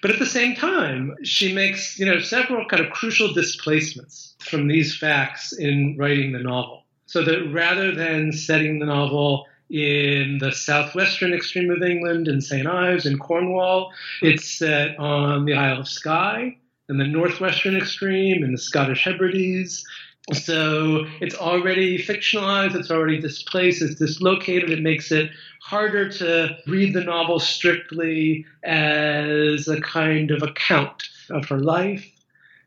But 0.03 0.11
at 0.11 0.19
the 0.19 0.27
same 0.27 0.57
time, 0.57 1.15
she 1.23 1.53
makes, 1.53 1.99
you 1.99 2.07
know, 2.07 2.19
several 2.19 2.67
kind 2.67 2.85
of 2.85 2.93
crucial 2.93 3.33
displacements 3.33 4.35
from 4.41 4.69
these 4.69 4.97
facts 4.97 5.53
in 5.53 5.97
writing 5.99 6.33
the 6.33 6.41
novel. 6.41 6.85
So 7.07 7.23
that 7.25 7.53
rather 7.53 7.93
than 7.93 8.33
setting 8.33 8.79
the 8.79 8.87
novel 8.87 9.47
in 9.69 10.39
the 10.39 10.53
southwestern 10.53 11.33
extreme 11.33 11.71
of 11.71 11.83
England 11.83 12.27
in 12.27 12.41
St. 12.41 12.67
Ives 12.67 13.07
in 13.07 13.19
Cornwall, 13.19 13.93
it's 14.23 14.59
set 14.59 14.99
on 14.99 15.45
the 15.45 15.55
Isle 15.55 15.81
of 15.81 15.89
Skye 15.89 16.57
in 16.89 16.99
the 16.99 17.07
northwestern 17.07 17.77
extreme 17.77 18.43
in 18.43 18.53
the 18.53 18.59
Scottish 18.59 19.05
Hebrides. 19.05 19.85
So 20.33 21.07
it's 21.21 21.35
already 21.35 21.99
fictionalized, 21.99 22.75
it's 22.75 22.91
already 22.91 23.19
displaced, 23.19 23.83
it's 23.83 23.97
dislocated. 23.97 24.71
It 24.71 24.83
makes 24.83 25.11
it 25.11 25.31
harder 25.63 26.09
to 26.09 26.57
read 26.67 26.95
the 26.95 27.03
novel 27.03 27.41
strictly 27.41 28.47
as 28.63 29.67
a 29.67 29.81
kind 29.81 30.31
of 30.31 30.43
account 30.43 31.03
of 31.31 31.49
her 31.49 31.59
life. 31.59 32.07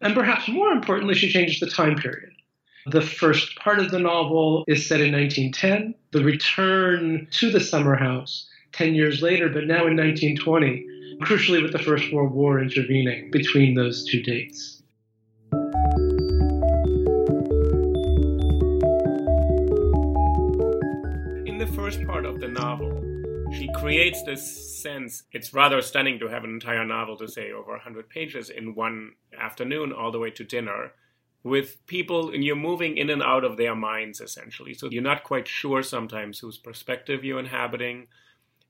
And 0.01 0.13
perhaps 0.13 0.50
more 0.50 0.72
importantly, 0.72 1.15
she 1.15 1.31
changes 1.31 1.60
the 1.60 1.69
time 1.69 1.95
period. 1.95 2.31
The 2.88 3.01
first 3.01 3.55
part 3.55 3.79
of 3.79 3.91
the 3.91 4.00
novel 4.00 4.65
is 4.67 4.86
set 4.86 5.00
in 5.00 5.13
1910. 5.13 5.95
The 6.12 6.24
return 6.24 7.27
to 7.31 7.50
the 7.50 7.62
summer 7.62 7.95
house 7.95 8.45
10 8.74 8.93
years 8.93 9.22
later, 9.22 9.48
but 9.48 9.67
now 9.67 9.88
in 9.88 9.95
1920, 9.95 10.86
crucially 11.22 11.62
with 11.62 11.72
the 11.72 11.79
First 11.79 12.12
World 12.12 12.33
War 12.33 12.60
intervening 12.60 13.31
between 13.31 13.75
those 13.75 14.03
two 14.03 14.22
dates. 14.22 14.73
First 21.93 22.07
part 22.07 22.25
of 22.25 22.39
the 22.39 22.47
novel, 22.47 23.03
she 23.51 23.69
creates 23.75 24.23
this 24.23 24.81
sense. 24.81 25.23
It's 25.31 25.53
rather 25.53 25.79
stunning 25.81 26.17
to 26.19 26.27
have 26.27 26.43
an 26.43 26.50
entire 26.50 26.85
novel 26.85 27.17
to 27.17 27.27
say 27.27 27.51
over 27.51 27.71
100 27.71 28.09
pages 28.09 28.50
in 28.50 28.73
one 28.73 29.12
afternoon, 29.39 29.93
all 29.93 30.12
the 30.12 30.17
way 30.17 30.31
to 30.31 30.43
dinner 30.43 30.93
with 31.43 31.85
people 31.85 32.31
and 32.33 32.43
you're 32.43 32.55
moving 32.55 32.97
in 32.97 33.09
and 33.09 33.21
out 33.21 33.43
of 33.43 33.57
their 33.57 33.75
minds 33.75 34.21
essentially. 34.21 34.73
So 34.73 34.88
you're 34.89 35.03
not 35.03 35.23
quite 35.23 35.47
sure 35.47 35.83
sometimes 35.83 36.39
whose 36.39 36.57
perspective 36.57 37.23
you're 37.23 37.39
inhabiting, 37.39 38.07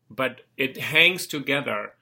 but 0.09 0.41
it 0.57 0.77
hangs 0.77 1.27
together 1.27 1.93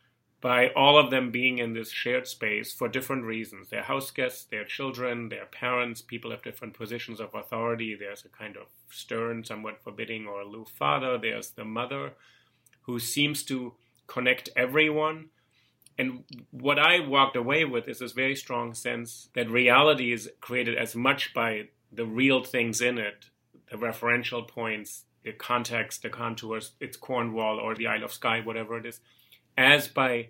by 0.41 0.69
all 0.69 0.97
of 0.97 1.11
them 1.11 1.31
being 1.31 1.59
in 1.59 1.73
this 1.73 1.91
shared 1.91 2.27
space 2.27 2.73
for 2.73 2.87
different 2.87 3.23
reasons. 3.23 3.69
They're 3.69 3.83
house 3.83 4.11
guests, 4.11 4.43
their 4.45 4.65
children, 4.65 5.29
their 5.29 5.45
parents, 5.45 6.01
people 6.01 6.31
have 6.31 6.41
different 6.41 6.73
positions 6.73 7.19
of 7.19 7.35
authority. 7.35 7.95
There's 7.95 8.25
a 8.25 8.29
kind 8.29 8.57
of 8.57 8.67
stern, 8.89 9.43
somewhat 9.43 9.83
forbidding 9.83 10.25
or 10.25 10.41
aloof 10.41 10.69
father. 10.69 11.17
There's 11.17 11.51
the 11.51 11.65
mother 11.65 12.13
who 12.81 12.99
seems 12.99 13.43
to 13.43 13.75
connect 14.07 14.49
everyone 14.55 15.29
and 16.01 16.23
what 16.49 16.79
I 16.79 16.99
walked 16.99 17.35
away 17.35 17.63
with 17.63 17.87
is 17.87 17.99
this 17.99 18.13
very 18.13 18.35
strong 18.35 18.73
sense 18.73 19.29
that 19.35 19.49
reality 19.51 20.11
is 20.11 20.29
created 20.39 20.75
as 20.75 20.95
much 20.95 21.31
by 21.31 21.67
the 21.91 22.05
real 22.05 22.43
things 22.43 22.81
in 22.81 22.97
it, 22.97 23.25
the 23.69 23.77
referential 23.77 24.47
points, 24.47 25.03
the 25.23 25.33
context, 25.33 26.01
the 26.01 26.09
contours, 26.09 26.71
it's 26.79 26.97
Cornwall 26.97 27.59
or 27.59 27.75
the 27.75 27.85
Isle 27.85 28.05
of 28.05 28.13
Skye, 28.13 28.41
whatever 28.41 28.79
it 28.79 28.85
is, 28.87 28.99
as 29.57 29.87
by 29.87 30.29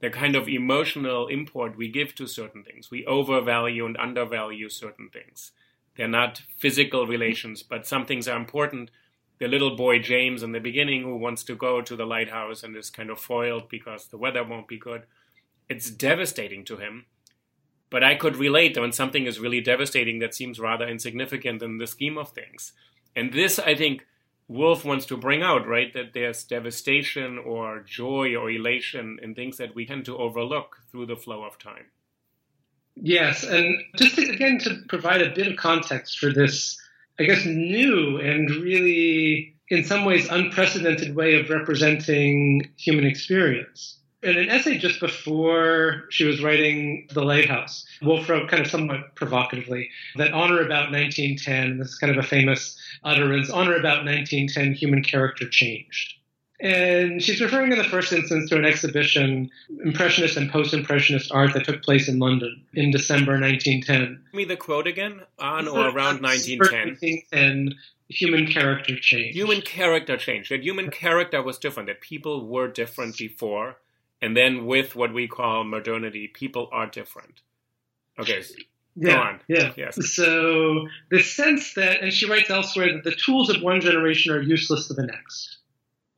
the 0.00 0.10
kind 0.10 0.34
of 0.34 0.48
emotional 0.48 1.28
import 1.28 1.76
we 1.76 1.88
give 1.88 2.14
to 2.16 2.26
certain 2.26 2.64
things. 2.64 2.90
We 2.90 3.06
overvalue 3.06 3.86
and 3.86 3.96
undervalue 3.96 4.68
certain 4.68 5.08
things. 5.08 5.52
They're 5.96 6.08
not 6.08 6.42
physical 6.56 7.06
relations, 7.06 7.62
but 7.62 7.86
some 7.86 8.04
things 8.04 8.26
are 8.26 8.36
important. 8.36 8.90
The 9.38 9.46
little 9.46 9.76
boy 9.76 10.00
James 10.00 10.42
in 10.42 10.52
the 10.52 10.60
beginning 10.60 11.02
who 11.02 11.16
wants 11.16 11.44
to 11.44 11.54
go 11.54 11.80
to 11.82 11.96
the 11.96 12.06
lighthouse 12.06 12.62
and 12.62 12.76
is 12.76 12.90
kind 12.90 13.10
of 13.10 13.20
foiled 13.20 13.68
because 13.68 14.06
the 14.06 14.18
weather 14.18 14.42
won't 14.42 14.68
be 14.68 14.78
good. 14.78 15.02
It's 15.68 15.90
devastating 15.90 16.64
to 16.66 16.76
him. 16.78 17.06
But 17.88 18.02
I 18.02 18.14
could 18.14 18.36
relate 18.36 18.78
when 18.78 18.92
something 18.92 19.26
is 19.26 19.38
really 19.38 19.60
devastating 19.60 20.18
that 20.18 20.34
seems 20.34 20.58
rather 20.58 20.88
insignificant 20.88 21.62
in 21.62 21.78
the 21.78 21.86
scheme 21.86 22.18
of 22.18 22.30
things. 22.30 22.72
And 23.14 23.32
this, 23.32 23.58
I 23.58 23.74
think, 23.74 24.06
Woolf 24.52 24.84
wants 24.84 25.06
to 25.06 25.16
bring 25.16 25.42
out, 25.42 25.66
right? 25.66 25.92
That 25.94 26.12
there's 26.12 26.44
devastation 26.44 27.38
or 27.38 27.80
joy 27.80 28.36
or 28.36 28.50
elation 28.50 29.18
in 29.22 29.34
things 29.34 29.56
that 29.56 29.74
we 29.74 29.86
tend 29.86 30.04
to 30.06 30.18
overlook 30.18 30.80
through 30.90 31.06
the 31.06 31.16
flow 31.16 31.44
of 31.44 31.58
time. 31.58 31.86
Yes, 32.94 33.42
and 33.42 33.78
just 33.96 34.16
to, 34.16 34.22
again 34.22 34.58
to 34.60 34.82
provide 34.88 35.22
a 35.22 35.34
bit 35.34 35.46
of 35.46 35.56
context 35.56 36.18
for 36.18 36.30
this, 36.30 36.78
I 37.18 37.24
guess, 37.24 37.46
new 37.46 38.18
and 38.18 38.50
really, 38.50 39.56
in 39.68 39.84
some 39.84 40.04
ways, 40.04 40.28
unprecedented 40.28 41.16
way 41.16 41.40
of 41.40 41.48
representing 41.48 42.70
human 42.76 43.06
experience. 43.06 43.98
In 44.22 44.38
an 44.38 44.50
essay 44.50 44.78
just 44.78 45.00
before 45.00 46.04
she 46.10 46.24
was 46.24 46.42
writing 46.42 47.08
The 47.12 47.24
Lighthouse, 47.24 47.84
Woolf 48.02 48.28
wrote 48.28 48.48
kind 48.48 48.64
of 48.64 48.70
somewhat 48.70 49.16
provocatively 49.16 49.90
that 50.16 50.32
on 50.32 50.52
or 50.52 50.60
about 50.60 50.92
1910, 50.92 51.78
this 51.78 51.88
is 51.88 51.98
kind 51.98 52.16
of 52.16 52.24
a 52.24 52.26
famous 52.26 52.78
utterance, 53.02 53.50
on 53.50 53.66
or 53.66 53.74
about 53.74 54.04
1910, 54.04 54.74
human 54.74 55.02
character 55.02 55.48
changed. 55.48 56.14
And 56.60 57.20
she's 57.20 57.40
referring 57.40 57.72
in 57.72 57.78
the 57.78 57.84
first 57.84 58.12
instance 58.12 58.48
to 58.50 58.56
an 58.56 58.64
exhibition, 58.64 59.50
Impressionist 59.84 60.36
and 60.36 60.48
Post 60.48 60.72
Impressionist 60.72 61.32
art, 61.32 61.54
that 61.54 61.64
took 61.64 61.82
place 61.82 62.08
in 62.08 62.20
London 62.20 62.62
in 62.74 62.92
December 62.92 63.32
1910. 63.32 64.22
Give 64.30 64.34
me 64.34 64.44
the 64.44 64.56
quote 64.56 64.86
again 64.86 65.22
on 65.40 65.66
or 65.66 65.88
around 65.88 66.22
1910. 66.22 67.22
And 67.32 67.74
human 68.08 68.46
character 68.46 68.96
changed. 68.96 69.34
Human 69.34 69.62
character 69.62 70.16
changed. 70.16 70.52
That 70.52 70.62
human 70.62 70.92
character 70.92 71.42
was 71.42 71.58
different, 71.58 71.88
that 71.88 72.00
people 72.00 72.46
were 72.46 72.68
different 72.68 73.18
before. 73.18 73.78
And 74.22 74.36
then 74.36 74.66
with 74.66 74.94
what 74.94 75.12
we 75.12 75.26
call 75.26 75.64
modernity, 75.64 76.28
people 76.28 76.68
are 76.72 76.86
different. 76.86 77.42
Okay. 78.18 78.42
Yeah, 78.94 79.38
yeah. 79.48 79.72
Yes. 79.76 79.98
So 80.14 80.86
the 81.10 81.20
sense 81.20 81.74
that, 81.74 82.02
and 82.02 82.12
she 82.12 82.30
writes 82.30 82.48
elsewhere 82.48 82.92
that 82.92 83.04
the 83.04 83.16
tools 83.16 83.50
of 83.50 83.62
one 83.62 83.80
generation 83.80 84.32
are 84.32 84.40
useless 84.40 84.86
to 84.88 84.94
the 84.94 85.06
next. 85.06 85.58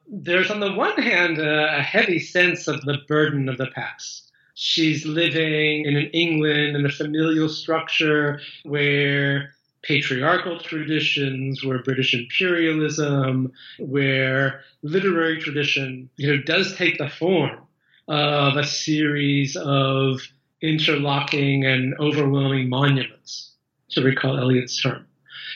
There's 0.07 0.51
on 0.51 0.61
the 0.61 0.73
one 0.73 1.01
hand 1.01 1.39
a, 1.39 1.79
a 1.79 1.83
heavy 1.83 2.19
sense 2.19 2.69
of 2.69 2.83
the 2.83 2.99
burden 3.09 3.49
of 3.49 3.57
the 3.57 3.69
past. 3.69 4.31
She's 4.55 5.07
living 5.07 5.87
in 5.87 5.97
an 5.97 6.11
England 6.13 6.77
in 6.77 6.85
a 6.85 6.91
familial 6.91 7.49
structure 7.49 8.41
where 8.65 9.55
patriarchal 9.83 10.61
traditions, 10.61 11.65
where 11.65 11.83
British 11.83 12.13
imperialism, 12.13 13.53
where 13.79 14.63
literary 14.83 15.41
tradition, 15.41 16.11
you 16.17 16.29
know, 16.37 16.43
does 16.43 16.77
take 16.77 16.99
the 16.99 17.09
form 17.09 17.63
of 18.09 18.57
a 18.57 18.65
series 18.65 19.57
of 19.57 20.21
interlocking 20.61 21.65
and 21.65 21.95
overwhelming 21.99 22.69
monuments, 22.69 23.53
to 23.91 24.03
recall 24.03 24.39
Eliot's 24.39 24.81
term. 24.83 25.07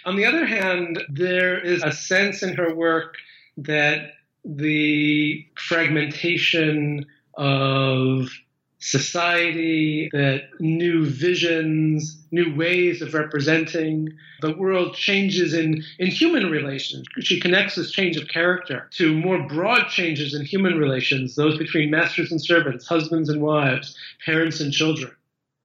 On 0.04 0.16
the 0.16 0.24
other 0.24 0.46
hand, 0.46 1.02
there 1.08 1.58
is 1.58 1.82
a 1.82 1.92
sense 1.92 2.42
in 2.42 2.54
her 2.56 2.74
work 2.74 3.16
that 3.56 4.12
the 4.44 5.46
fragmentation 5.56 7.06
of 7.34 8.30
society, 8.78 10.08
that 10.12 10.42
new 10.60 11.04
visions, 11.04 12.16
new 12.30 12.54
ways 12.54 13.02
of 13.02 13.12
representing 13.12 14.08
the 14.40 14.56
world 14.56 14.94
changes 14.94 15.52
in, 15.52 15.82
in 15.98 16.06
human 16.06 16.50
relations. 16.50 17.06
She 17.20 17.40
connects 17.40 17.74
this 17.74 17.90
change 17.90 18.16
of 18.16 18.28
character 18.28 18.88
to 18.92 19.14
more 19.14 19.46
broad 19.48 19.88
changes 19.88 20.32
in 20.34 20.44
human 20.44 20.78
relations, 20.78 21.34
those 21.34 21.58
between 21.58 21.90
masters 21.90 22.30
and 22.30 22.40
servants, 22.40 22.86
husbands 22.86 23.28
and 23.28 23.42
wives, 23.42 23.96
parents 24.24 24.60
and 24.60 24.72
children. 24.72 25.12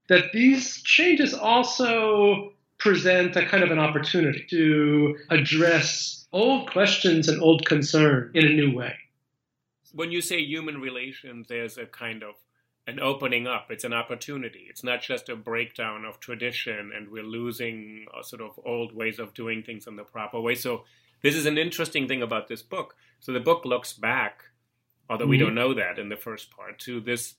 That 0.09 0.31
these 0.33 0.81
changes 0.81 1.33
also 1.33 2.53
present 2.79 3.35
a 3.35 3.45
kind 3.45 3.63
of 3.63 3.71
an 3.71 3.79
opportunity 3.79 4.45
to 4.49 5.17
address 5.29 6.25
old 6.33 6.69
questions 6.71 7.29
and 7.29 7.41
old 7.41 7.65
concerns 7.65 8.31
in 8.33 8.45
a 8.45 8.53
new 8.53 8.75
way. 8.75 8.95
When 9.93 10.11
you 10.11 10.21
say 10.21 10.41
human 10.41 10.81
relations, 10.81 11.47
there's 11.47 11.77
a 11.77 11.85
kind 11.85 12.23
of 12.23 12.33
an 12.85 12.99
opening 12.99 13.47
up. 13.47 13.67
It's 13.69 13.83
an 13.83 13.93
opportunity. 13.93 14.65
It's 14.69 14.83
not 14.83 15.01
just 15.01 15.29
a 15.29 15.35
breakdown 15.35 16.05
of 16.05 16.19
tradition 16.19 16.91
and 16.95 17.09
we're 17.09 17.23
losing 17.23 18.05
a 18.17 18.23
sort 18.23 18.41
of 18.41 18.59
old 18.65 18.93
ways 18.93 19.19
of 19.19 19.33
doing 19.33 19.63
things 19.63 19.87
in 19.87 19.95
the 19.95 20.03
proper 20.03 20.39
way. 20.39 20.55
So 20.55 20.83
this 21.21 21.35
is 21.35 21.45
an 21.45 21.57
interesting 21.57 22.07
thing 22.07 22.21
about 22.21 22.47
this 22.47 22.61
book. 22.61 22.95
So 23.19 23.31
the 23.31 23.39
book 23.39 23.63
looks 23.63 23.93
back, 23.93 24.43
although 25.09 25.23
mm-hmm. 25.23 25.29
we 25.31 25.37
don't 25.37 25.55
know 25.55 25.73
that 25.73 25.97
in 25.97 26.09
the 26.09 26.17
first 26.17 26.51
part, 26.51 26.79
to 26.79 26.99
this 26.99 27.35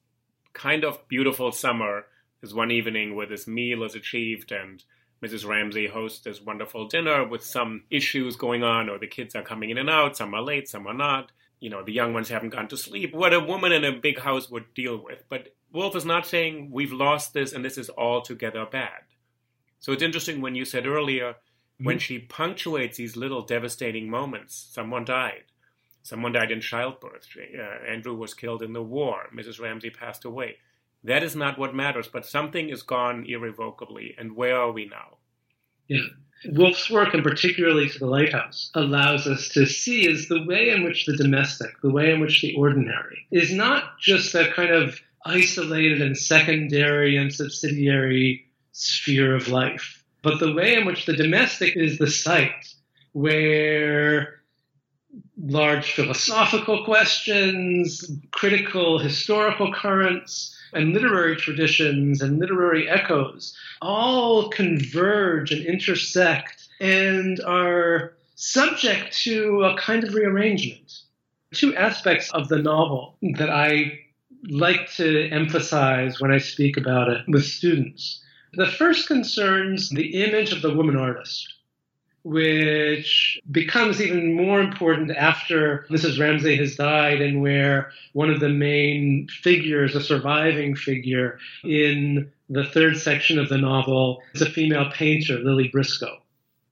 kind 0.54 0.84
of 0.84 1.06
beautiful 1.08 1.52
summer. 1.52 2.06
This 2.40 2.52
one 2.52 2.70
evening 2.70 3.16
where 3.16 3.26
this 3.26 3.46
meal 3.46 3.84
is 3.84 3.94
achieved 3.94 4.52
and 4.52 4.82
Mrs. 5.24 5.46
Ramsay 5.46 5.86
hosts 5.86 6.20
this 6.20 6.42
wonderful 6.42 6.88
dinner 6.88 7.26
with 7.26 7.42
some 7.42 7.84
issues 7.90 8.36
going 8.36 8.62
on, 8.62 8.90
or 8.90 8.98
the 8.98 9.06
kids 9.06 9.34
are 9.34 9.42
coming 9.42 9.70
in 9.70 9.78
and 9.78 9.88
out, 9.88 10.18
some 10.18 10.34
are 10.34 10.42
late, 10.42 10.68
some 10.68 10.86
are 10.86 10.92
not 10.94 11.32
you 11.64 11.70
know, 11.70 11.82
the 11.82 11.94
young 11.94 12.12
ones 12.12 12.28
haven't 12.28 12.50
gone 12.50 12.68
to 12.68 12.76
sleep, 12.76 13.14
what 13.14 13.32
a 13.32 13.40
woman 13.40 13.72
in 13.72 13.86
a 13.86 13.98
big 13.98 14.18
house 14.18 14.50
would 14.50 14.74
deal 14.74 15.02
with. 15.02 15.24
But 15.30 15.54
Woolf 15.72 15.96
is 15.96 16.04
not 16.04 16.26
saying 16.26 16.68
we've 16.70 16.92
lost 16.92 17.32
this 17.32 17.54
and 17.54 17.64
this 17.64 17.78
is 17.78 17.88
altogether 17.96 18.66
bad. 18.70 19.00
So 19.80 19.90
it's 19.90 20.02
interesting 20.02 20.42
when 20.42 20.54
you 20.54 20.66
said 20.66 20.86
earlier, 20.86 21.30
mm-hmm. 21.30 21.86
when 21.86 21.98
she 21.98 22.18
punctuates 22.18 22.98
these 22.98 23.16
little 23.16 23.40
devastating 23.40 24.10
moments, 24.10 24.68
someone 24.72 25.06
died. 25.06 25.44
Someone 26.02 26.32
died 26.32 26.50
in 26.50 26.60
childbirth. 26.60 27.26
Uh, 27.34 27.90
Andrew 27.90 28.14
was 28.14 28.34
killed 28.34 28.60
in 28.60 28.74
the 28.74 28.82
war. 28.82 29.30
Mrs. 29.34 29.58
Ramsay 29.58 29.88
passed 29.88 30.26
away. 30.26 30.56
That 31.02 31.22
is 31.22 31.34
not 31.34 31.58
what 31.58 31.74
matters, 31.74 32.08
but 32.08 32.26
something 32.26 32.68
is 32.68 32.82
gone 32.82 33.24
irrevocably. 33.26 34.14
And 34.18 34.36
where 34.36 34.58
are 34.58 34.70
we 34.70 34.84
now? 34.84 35.16
Yeah. 35.88 36.08
Woolf's 36.52 36.90
work, 36.90 37.14
and 37.14 37.22
particularly 37.22 37.88
to 37.88 37.98
the 37.98 38.06
lighthouse, 38.06 38.70
allows 38.74 39.26
us 39.26 39.48
to 39.50 39.66
see 39.66 40.08
is 40.08 40.28
the 40.28 40.44
way 40.44 40.70
in 40.70 40.84
which 40.84 41.06
the 41.06 41.16
domestic, 41.16 41.80
the 41.82 41.90
way 41.90 42.12
in 42.12 42.20
which 42.20 42.42
the 42.42 42.54
ordinary, 42.54 43.26
is 43.30 43.52
not 43.52 43.98
just 43.98 44.34
a 44.34 44.50
kind 44.52 44.70
of 44.70 45.00
isolated 45.24 46.02
and 46.02 46.16
secondary 46.16 47.16
and 47.16 47.32
subsidiary 47.32 48.46
sphere 48.72 49.34
of 49.34 49.48
life, 49.48 50.04
but 50.22 50.38
the 50.40 50.52
way 50.52 50.74
in 50.74 50.84
which 50.84 51.06
the 51.06 51.16
domestic 51.16 51.76
is 51.76 51.98
the 51.98 52.10
site 52.10 52.74
where 53.12 54.40
large 55.38 55.92
philosophical 55.92 56.84
questions, 56.84 58.10
critical 58.32 58.98
historical 58.98 59.72
currents, 59.72 60.53
and 60.74 60.92
literary 60.92 61.36
traditions 61.36 62.20
and 62.20 62.38
literary 62.38 62.88
echoes 62.88 63.56
all 63.80 64.48
converge 64.50 65.52
and 65.52 65.64
intersect 65.64 66.68
and 66.80 67.40
are 67.40 68.14
subject 68.34 69.16
to 69.18 69.62
a 69.64 69.76
kind 69.78 70.04
of 70.04 70.14
rearrangement. 70.14 71.00
Two 71.52 71.74
aspects 71.76 72.30
of 72.32 72.48
the 72.48 72.58
novel 72.58 73.16
that 73.36 73.50
I 73.50 74.00
like 74.48 74.92
to 74.96 75.28
emphasize 75.30 76.20
when 76.20 76.32
I 76.32 76.38
speak 76.38 76.76
about 76.76 77.08
it 77.08 77.22
with 77.28 77.44
students. 77.44 78.22
The 78.54 78.66
first 78.66 79.06
concerns 79.06 79.88
the 79.90 80.22
image 80.24 80.52
of 80.52 80.62
the 80.62 80.74
woman 80.74 80.96
artist 80.96 81.53
which 82.24 83.38
becomes 83.50 84.00
even 84.00 84.32
more 84.32 84.60
important 84.60 85.10
after 85.10 85.86
Mrs. 85.90 86.18
Ramsay 86.18 86.56
has 86.56 86.74
died, 86.74 87.20
and 87.20 87.42
where 87.42 87.92
one 88.14 88.30
of 88.30 88.40
the 88.40 88.48
main 88.48 89.28
figures, 89.28 89.94
a 89.94 90.00
surviving 90.00 90.74
figure 90.74 91.38
in 91.62 92.30
the 92.48 92.64
third 92.64 92.96
section 92.96 93.38
of 93.38 93.50
the 93.50 93.58
novel, 93.58 94.22
is 94.34 94.40
a 94.40 94.50
female 94.50 94.90
painter, 94.90 95.38
Lily 95.38 95.68
Briscoe, 95.68 96.18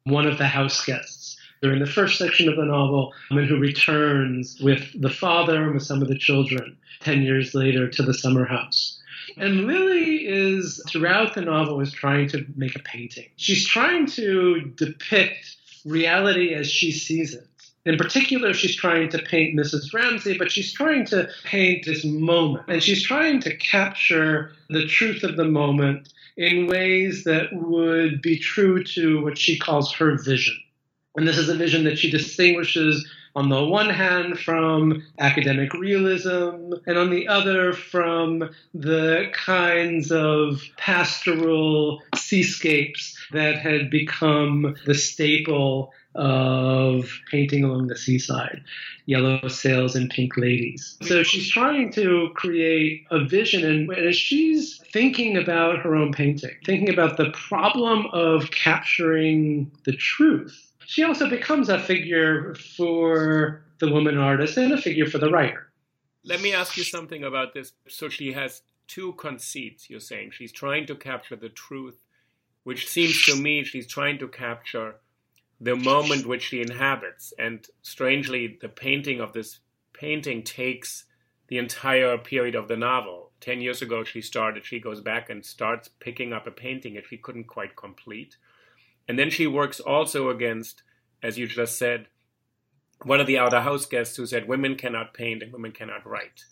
one 0.05 0.27
of 0.27 0.38
the 0.38 0.47
house 0.47 0.85
guests. 0.85 1.37
During 1.61 1.79
the 1.79 1.87
first 1.87 2.19
section 2.19 2.49
of 2.49 2.57
the 2.57 2.65
novel, 2.65 3.12
and 3.31 3.47
who 3.47 3.57
returns 3.57 4.59
with 4.61 5.01
the 5.01 5.11
father 5.11 5.62
and 5.62 5.75
with 5.75 5.85
some 5.85 6.03
of 6.03 6.09
the 6.09 6.19
children 6.19 6.77
10 7.01 7.23
years 7.23 7.55
later 7.55 7.88
to 7.88 8.03
the 8.03 8.15
summer 8.15 8.45
house. 8.45 9.02
And 9.37 9.66
Lily 9.66 10.27
is, 10.27 10.83
throughout 10.88 11.35
the 11.35 11.42
novel, 11.42 11.81
is 11.81 11.92
trying 11.92 12.29
to 12.29 12.45
make 12.57 12.77
a 12.77 12.81
painting. 12.81 13.29
She's 13.37 13.66
trying 13.66 14.07
to 14.07 14.73
depict 14.77 15.57
reality 15.85 16.55
as 16.55 16.71
she 16.71 16.92
sees 16.92 17.35
it. 17.35 17.49
In 17.85 17.97
particular, 17.97 18.55
she's 18.55 18.77
trying 18.77 19.09
to 19.09 19.18
paint 19.18 19.59
Mrs. 19.59 19.92
Ramsay, 19.92 20.38
but 20.38 20.53
she's 20.53 20.73
trying 20.73 21.05
to 21.07 21.29
paint 21.45 21.85
this 21.85 22.05
moment. 22.05 22.64
And 22.68 22.83
she's 22.83 23.03
trying 23.03 23.40
to 23.40 23.57
capture 23.57 24.53
the 24.68 24.87
truth 24.87 25.25
of 25.25 25.37
the 25.37 25.45
moment 25.45 26.12
in 26.37 26.68
ways 26.68 27.25
that 27.25 27.53
would 27.53 28.23
be 28.23 28.38
true 28.38 28.85
to 28.85 29.23
what 29.23 29.37
she 29.37 29.59
calls 29.59 29.92
her 29.95 30.16
vision. 30.16 30.57
And 31.16 31.27
this 31.27 31.38
is 31.38 31.49
a 31.49 31.57
vision 31.57 31.85
that 31.85 31.99
she 31.99 32.11
distinguishes 32.11 33.07
on 33.35 33.49
the 33.49 33.64
one 33.64 33.90
hand 33.90 34.38
from 34.38 35.03
academic 35.18 35.73
realism, 35.75 36.75
and 36.87 36.99
on 36.99 37.11
the 37.11 37.29
other 37.29 37.73
from 37.73 38.51
the 38.75 39.31
kinds 39.33 40.12
of 40.12 40.62
pastoral 40.77 42.03
seascapes 42.14 43.16
that 43.33 43.59
had 43.59 43.90
become 43.90 44.75
the 44.87 44.95
staple 44.95 45.92
of 46.14 47.11
painting 47.31 47.64
along 47.64 47.87
the 47.87 47.97
seaside 47.97 48.62
yellow 49.07 49.49
sails 49.49 49.97
and 49.97 50.11
pink 50.11 50.37
ladies. 50.37 50.97
So 51.03 51.23
she's 51.23 51.49
trying 51.49 51.90
to 51.92 52.31
create 52.35 53.07
a 53.11 53.25
vision, 53.25 53.64
and 53.64 53.90
as 53.92 54.16
she's 54.16 54.81
thinking 54.92 55.37
about 55.37 55.79
her 55.81 55.97
own 55.97 56.12
painting, 56.12 56.55
thinking 56.64 56.90
about 56.90 57.16
the 57.16 57.31
problem 57.31 58.07
of 58.12 58.51
capturing 58.51 59.71
the 59.85 59.92
truth 59.92 60.72
she 60.87 61.05
also 61.05 61.29
becomes 61.29 61.68
a 61.68 61.79
figure 61.79 62.55
for 62.77 63.64
the 63.79 63.90
woman 63.90 64.18
artist 64.18 64.57
and 64.57 64.73
a 64.73 64.81
figure 64.81 65.07
for 65.07 65.18
the 65.18 65.31
writer. 65.31 65.73
Let 66.25 66.40
me 66.40 66.53
ask 66.53 66.77
you 66.77 66.85
something 66.85 67.25
about 67.25 67.53
this. 67.53 67.73
So 67.88 68.09
she 68.09 68.33
has 68.33 68.62
two 68.87 69.14
conceits, 69.14 69.90
you're 69.90 70.01
saying. 70.01 70.31
She's 70.33 70.53
trying 70.53 70.87
to 70.87 70.95
capture 70.95 71.37
the 71.37 71.49
truth, 71.49 72.01
which 72.64 72.88
seems 72.88 73.23
to 73.23 73.37
me 73.37 73.64
she's 73.64 73.87
trying 73.87 74.18
to 74.18 74.29
capture 74.29 74.97
the 75.61 75.77
moment 75.77 76.27
which 76.27 76.42
she 76.42 76.61
inhabits. 76.61 77.33
And 77.38 77.66
strangely, 77.83 78.59
the 78.61 78.68
painting 78.68 79.21
of 79.21 79.33
this 79.33 79.61
painting 79.92 80.42
takes 80.42 81.05
the 81.49 81.59
entire 81.59 82.18
period 82.18 82.55
of 82.55 82.68
the 82.68 82.77
novel. 82.77 83.31
Ten 83.40 83.61
years 83.61 83.83
ago, 83.83 84.05
she 84.05 84.21
started, 84.21 84.64
she 84.64 84.81
goes 84.81 85.01
back 85.01 85.29
and 85.29 85.45
starts 85.45 85.88
picking 86.01 86.33
up 86.33 86.47
a 86.47 86.51
painting 86.51 86.95
that 86.95 87.07
she 87.09 87.16
couldn't 87.16 87.45
quite 87.45 87.77
complete. 87.77 88.37
And 89.09 89.19
then 89.19 89.31
she 89.31 89.47
works 89.47 89.81
also 89.81 90.31
against, 90.31 90.83
as 91.23 91.38
you 91.38 91.47
just 91.47 91.77
said, 91.77 92.07
one 93.05 93.21
of 93.21 93.27
the 93.27 93.38
outer 93.38 93.61
house 93.61 93.87
guests 93.87 94.17
who 94.17 94.27
said 94.27 94.49
women 94.49 94.77
cannot 94.77 95.15
paint 95.15 95.43
and 95.43 95.53
women 95.53 95.73
cannot 95.73 96.07
write. 96.07 96.45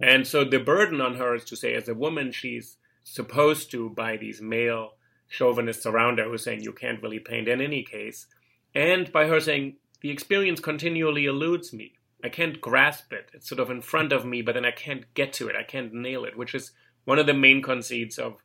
And 0.00 0.26
so 0.26 0.44
the 0.44 0.58
burden 0.58 1.00
on 1.00 1.16
her 1.16 1.34
is 1.34 1.44
to 1.46 1.56
say, 1.56 1.74
as 1.74 1.88
a 1.88 1.94
woman, 1.94 2.30
she's 2.30 2.76
supposed 3.02 3.70
to, 3.70 3.90
by 3.90 4.16
these 4.16 4.40
male 4.40 4.92
chauvinists 5.28 5.86
around 5.86 6.18
her 6.18 6.24
who 6.24 6.32
are 6.34 6.38
saying 6.38 6.62
you 6.62 6.72
can't 6.72 7.02
really 7.02 7.18
paint 7.18 7.48
in 7.48 7.60
any 7.60 7.82
case, 7.82 8.26
and 8.74 9.10
by 9.10 9.26
her 9.26 9.40
saying, 9.40 9.76
the 10.02 10.10
experience 10.10 10.60
continually 10.60 11.24
eludes 11.24 11.72
me. 11.72 11.94
I 12.22 12.28
can't 12.28 12.60
grasp 12.60 13.12
it. 13.12 13.30
It's 13.32 13.48
sort 13.48 13.60
of 13.60 13.70
in 13.70 13.80
front 13.80 14.12
of 14.12 14.24
me, 14.24 14.42
but 14.42 14.54
then 14.54 14.64
I 14.64 14.70
can't 14.70 15.12
get 15.14 15.32
to 15.34 15.48
it. 15.48 15.56
I 15.56 15.62
can't 15.62 15.92
nail 15.92 16.24
it, 16.24 16.36
which 16.36 16.54
is 16.54 16.72
one 17.04 17.18
of 17.18 17.26
the 17.26 17.34
main 17.34 17.62
conceits 17.62 18.18
of 18.18 18.36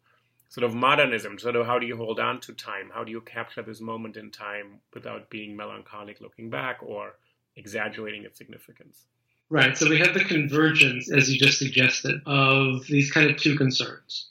sort 0.51 0.65
of 0.65 0.75
modernism. 0.75 1.39
Sort 1.39 1.55
of 1.55 1.65
how 1.65 1.79
do 1.79 1.87
you 1.87 1.95
hold 1.95 2.19
on 2.19 2.41
to 2.41 2.53
time? 2.53 2.91
How 2.93 3.05
do 3.05 3.11
you 3.11 3.21
capture 3.21 3.61
this 3.61 3.79
moment 3.79 4.17
in 4.17 4.29
time 4.31 4.81
without 4.93 5.29
being 5.29 5.55
melancholic 5.55 6.19
looking 6.19 6.49
back 6.49 6.79
or 6.81 7.13
exaggerating 7.55 8.25
its 8.25 8.37
significance? 8.37 9.05
Right. 9.49 9.77
So 9.77 9.89
we 9.89 9.97
have 9.99 10.13
the 10.13 10.25
convergence, 10.25 11.09
as 11.09 11.31
you 11.31 11.39
just 11.39 11.57
suggested, 11.57 12.21
of 12.25 12.85
these 12.87 13.11
kind 13.11 13.31
of 13.31 13.37
two 13.37 13.55
concerns. 13.55 14.27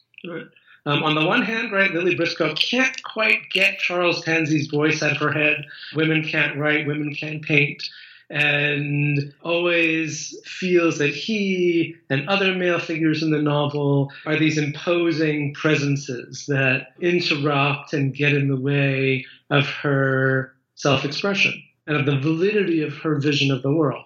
Um, 0.86 1.02
on 1.02 1.14
the 1.14 1.24
one 1.24 1.42
hand, 1.42 1.72
right, 1.72 1.90
Lily 1.90 2.14
Briscoe 2.14 2.54
can't 2.54 3.02
quite 3.02 3.50
get 3.50 3.78
Charles 3.78 4.22
Tansley's 4.22 4.66
voice 4.66 5.02
out 5.02 5.12
of 5.12 5.18
her 5.18 5.32
head. 5.32 5.64
Women 5.94 6.22
can't 6.22 6.58
write, 6.58 6.86
women 6.86 7.14
can't 7.14 7.42
paint 7.42 7.82
and 8.30 9.34
always 9.42 10.38
feels 10.44 10.98
that 10.98 11.10
he 11.10 11.96
and 12.08 12.28
other 12.28 12.54
male 12.54 12.78
figures 12.78 13.22
in 13.22 13.32
the 13.32 13.42
novel 13.42 14.12
are 14.24 14.38
these 14.38 14.56
imposing 14.56 15.52
presences 15.54 16.46
that 16.46 16.88
interrupt 17.00 17.92
and 17.92 18.14
get 18.14 18.32
in 18.32 18.48
the 18.48 18.56
way 18.56 19.26
of 19.50 19.66
her 19.66 20.54
self 20.76 21.04
expression 21.04 21.60
and 21.88 21.96
of 21.96 22.06
the 22.06 22.18
validity 22.18 22.82
of 22.82 22.96
her 22.98 23.18
vision 23.18 23.50
of 23.50 23.62
the 23.62 23.72
world. 23.72 24.04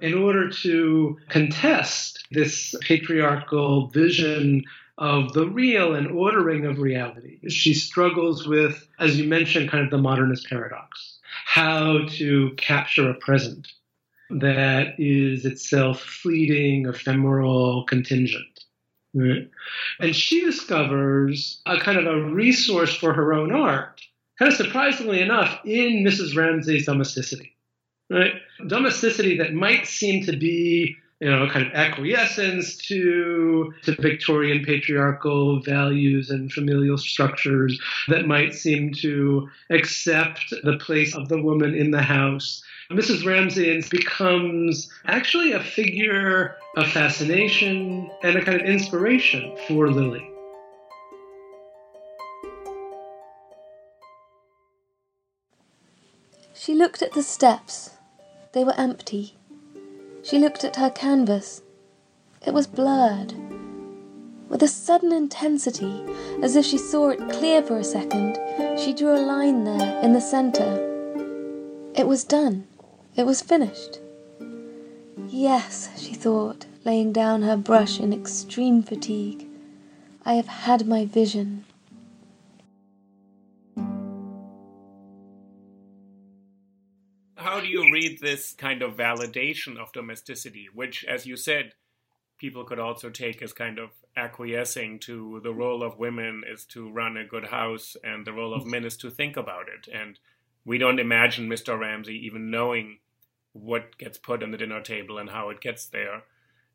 In 0.00 0.14
order 0.14 0.50
to 0.50 1.16
contest 1.28 2.26
this 2.32 2.74
patriarchal 2.80 3.86
vision 3.88 4.64
of 4.98 5.32
the 5.32 5.48
real 5.48 5.94
and 5.94 6.08
ordering 6.08 6.66
of 6.66 6.78
reality, 6.78 7.40
she 7.48 7.74
struggles 7.74 8.46
with, 8.46 8.86
as 8.98 9.18
you 9.18 9.28
mentioned, 9.28 9.70
kind 9.70 9.84
of 9.84 9.90
the 9.90 9.98
modernist 9.98 10.48
paradox 10.48 11.18
how 11.44 12.06
to 12.08 12.50
capture 12.56 13.10
a 13.10 13.14
present 13.14 13.68
that 14.30 14.94
is 14.98 15.44
itself 15.44 16.00
fleeting, 16.00 16.86
ephemeral, 16.86 17.84
contingent. 17.84 18.64
Right? 19.14 19.50
And 20.00 20.16
she 20.16 20.40
discovers 20.40 21.60
a 21.66 21.78
kind 21.78 21.98
of 21.98 22.06
a 22.06 22.24
resource 22.30 22.94
for 22.94 23.12
her 23.12 23.34
own 23.34 23.52
art, 23.52 24.00
kind 24.38 24.50
of 24.50 24.56
surprisingly 24.56 25.20
enough, 25.20 25.60
in 25.64 26.04
Mrs. 26.04 26.34
Ramsay's 26.34 26.86
domesticity. 26.86 27.54
Right? 28.08 28.34
Domesticity 28.66 29.36
that 29.38 29.52
might 29.52 29.86
seem 29.86 30.24
to 30.24 30.36
be 30.36 30.96
you 31.22 31.30
know, 31.30 31.48
kind 31.48 31.64
of 31.64 31.72
acquiescence 31.72 32.74
to 32.74 33.72
to 33.82 33.94
Victorian 33.94 34.64
patriarchal 34.64 35.60
values 35.60 36.30
and 36.30 36.52
familial 36.52 36.98
structures 36.98 37.80
that 38.08 38.26
might 38.26 38.56
seem 38.56 38.92
to 38.94 39.48
accept 39.70 40.52
the 40.64 40.76
place 40.78 41.14
of 41.14 41.28
the 41.28 41.40
woman 41.40 41.76
in 41.76 41.92
the 41.92 42.02
house. 42.02 42.60
Mrs. 42.90 43.24
Ramsay 43.24 43.84
becomes 43.88 44.90
actually 45.06 45.52
a 45.52 45.62
figure 45.62 46.56
of 46.76 46.88
fascination 46.88 48.10
and 48.24 48.36
a 48.36 48.44
kind 48.44 48.60
of 48.60 48.66
inspiration 48.66 49.56
for 49.68 49.92
Lily. 49.92 50.28
She 56.52 56.74
looked 56.74 57.00
at 57.00 57.12
the 57.12 57.22
steps. 57.22 57.90
They 58.54 58.64
were 58.64 58.74
empty. 58.76 59.36
She 60.22 60.38
looked 60.38 60.64
at 60.64 60.76
her 60.76 60.90
canvas. 60.90 61.62
It 62.46 62.54
was 62.54 62.66
blurred. 62.66 63.34
With 64.48 64.62
a 64.62 64.68
sudden 64.68 65.12
intensity, 65.12 66.04
as 66.42 66.56
if 66.56 66.64
she 66.64 66.78
saw 66.78 67.08
it 67.08 67.30
clear 67.30 67.62
for 67.62 67.78
a 67.78 67.84
second, 67.84 68.38
she 68.78 68.92
drew 68.92 69.14
a 69.14 69.26
line 69.26 69.64
there 69.64 70.00
in 70.02 70.12
the 70.12 70.20
center. 70.20 70.88
It 71.94 72.06
was 72.06 72.24
done. 72.24 72.66
It 73.16 73.26
was 73.26 73.42
finished. 73.42 73.98
Yes, 75.28 75.88
she 75.96 76.14
thought, 76.14 76.66
laying 76.84 77.12
down 77.12 77.42
her 77.42 77.56
brush 77.56 77.98
in 77.98 78.12
extreme 78.12 78.82
fatigue. 78.82 79.46
I 80.24 80.34
have 80.34 80.48
had 80.48 80.86
my 80.86 81.04
vision. 81.04 81.64
Read 88.02 88.20
this 88.20 88.52
kind 88.52 88.82
of 88.82 88.96
validation 88.96 89.76
of 89.76 89.92
domesticity, 89.92 90.68
which, 90.74 91.04
as 91.04 91.26
you 91.26 91.36
said, 91.36 91.72
people 92.38 92.64
could 92.64 92.78
also 92.78 93.10
take 93.10 93.42
as 93.42 93.52
kind 93.52 93.78
of 93.78 93.90
acquiescing 94.16 94.98
to 94.98 95.40
the 95.42 95.54
role 95.54 95.82
of 95.82 95.98
women 95.98 96.42
is 96.46 96.64
to 96.64 96.90
run 96.90 97.16
a 97.16 97.24
good 97.24 97.46
house 97.46 97.96
and 98.02 98.26
the 98.26 98.32
role 98.32 98.52
of 98.52 98.62
mm-hmm. 98.62 98.72
men 98.72 98.84
is 98.84 98.96
to 98.96 99.10
think 99.10 99.36
about 99.36 99.66
it. 99.68 99.88
And 99.92 100.18
we 100.64 100.78
don't 100.78 100.98
imagine 100.98 101.48
Mr. 101.48 101.78
Ramsay 101.78 102.26
even 102.26 102.50
knowing 102.50 102.98
what 103.52 103.98
gets 103.98 104.18
put 104.18 104.42
on 104.42 104.50
the 104.50 104.58
dinner 104.58 104.80
table 104.80 105.18
and 105.18 105.30
how 105.30 105.50
it 105.50 105.60
gets 105.60 105.86
there. 105.86 106.22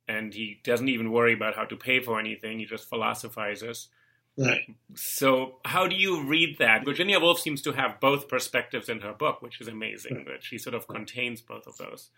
And 0.07 0.33
he 0.33 0.61
doesn't 0.63 0.89
even 0.89 1.11
worry 1.11 1.33
about 1.33 1.55
how 1.55 1.65
to 1.65 1.75
pay 1.75 1.99
for 1.99 2.19
anything, 2.19 2.59
he 2.59 2.65
just 2.65 2.89
philosophizes. 2.89 3.89
Right. 4.37 4.61
So, 4.93 5.55
how 5.65 5.87
do 5.87 5.95
you 5.95 6.23
read 6.23 6.59
that? 6.59 6.85
Virginia 6.85 7.19
Woolf 7.19 7.39
seems 7.39 7.61
to 7.63 7.71
have 7.71 7.99
both 7.99 8.27
perspectives 8.27 8.87
in 8.87 8.99
her 8.99 9.13
book, 9.13 9.41
which 9.41 9.59
is 9.59 9.67
amazing 9.67 10.25
that 10.27 10.43
she 10.43 10.59
sort 10.59 10.75
of 10.75 10.87
contains 10.87 11.41
both 11.41 11.65
of 11.65 11.77
those. 11.77 12.11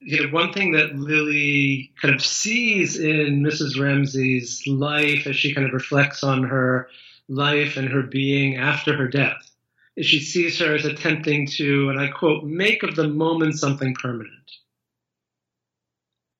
Know, 0.00 0.28
one 0.30 0.52
thing 0.52 0.72
that 0.72 0.96
Lily 0.96 1.92
kind 2.00 2.14
of 2.14 2.24
sees 2.24 2.98
in 2.98 3.42
Mrs. 3.42 3.78
Ramsay's 3.78 4.66
life 4.66 5.26
as 5.26 5.36
she 5.36 5.54
kind 5.54 5.66
of 5.66 5.74
reflects 5.74 6.24
on 6.24 6.42
her 6.44 6.88
life 7.28 7.76
and 7.76 7.88
her 7.88 8.02
being 8.02 8.56
after 8.56 8.96
her 8.96 9.08
death 9.08 9.50
is 9.96 10.06
she 10.06 10.20
sees 10.20 10.58
her 10.58 10.74
as 10.74 10.84
attempting 10.84 11.46
to, 11.46 11.90
and 11.90 11.98
I 11.98 12.08
quote, 12.08 12.44
make 12.44 12.82
of 12.82 12.96
the 12.96 13.08
moment 13.08 13.58
something 13.58 13.94
permanent. 13.94 14.32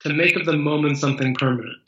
To 0.01 0.13
make 0.13 0.37
of 0.37 0.47
the 0.47 0.57
moment 0.57 0.99
something 0.99 1.35
permanent 1.35 1.86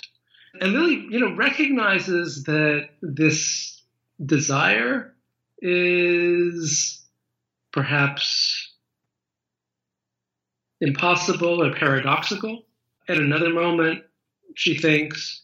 and 0.61 0.73
Lily, 0.73 1.07
you 1.11 1.21
know, 1.21 1.35
recognizes 1.37 2.45
that 2.45 2.89
this 3.03 3.83
desire 4.25 5.15
is 5.61 7.05
perhaps 7.73 8.73
impossible 10.81 11.63
or 11.65 11.75
paradoxical. 11.75 12.65
At 13.09 13.19
another 13.19 13.51
moment, 13.51 14.05
she 14.55 14.77
thinks 14.77 15.43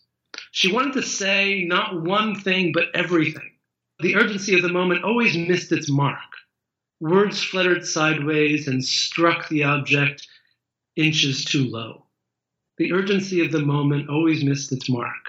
she 0.50 0.72
wanted 0.72 0.94
to 0.94 1.02
say 1.02 1.64
not 1.64 2.02
one 2.02 2.34
thing, 2.34 2.72
but 2.72 2.94
everything. 2.94 3.52
The 4.00 4.16
urgency 4.16 4.54
of 4.54 4.62
the 4.62 4.72
moment 4.72 5.04
always 5.04 5.36
missed 5.36 5.72
its 5.72 5.90
mark. 5.90 6.18
Words 7.00 7.42
fluttered 7.42 7.86
sideways 7.86 8.68
and 8.68 8.84
struck 8.84 9.48
the 9.48 9.64
object 9.64 10.26
inches 10.96 11.44
too 11.44 11.64
low 11.64 12.03
the 12.78 12.92
urgency 12.92 13.44
of 13.44 13.52
the 13.52 13.60
moment 13.60 14.08
always 14.08 14.44
missed 14.44 14.72
its 14.72 14.88
mark. 14.88 15.24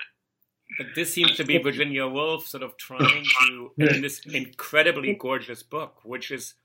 But 0.78 0.88
this 0.96 1.14
seems 1.14 1.38
to 1.38 1.44
be 1.44 1.58
Virginia 1.58 2.08
Woolf 2.08 2.48
sort 2.48 2.64
of 2.64 2.76
trying 2.78 3.26
to, 3.48 3.72
in 3.78 4.02
this 4.02 4.20
incredibly 4.26 5.14
gorgeous 5.14 5.64
book, 5.64 6.02
which 6.04 6.32
is, 6.32 6.56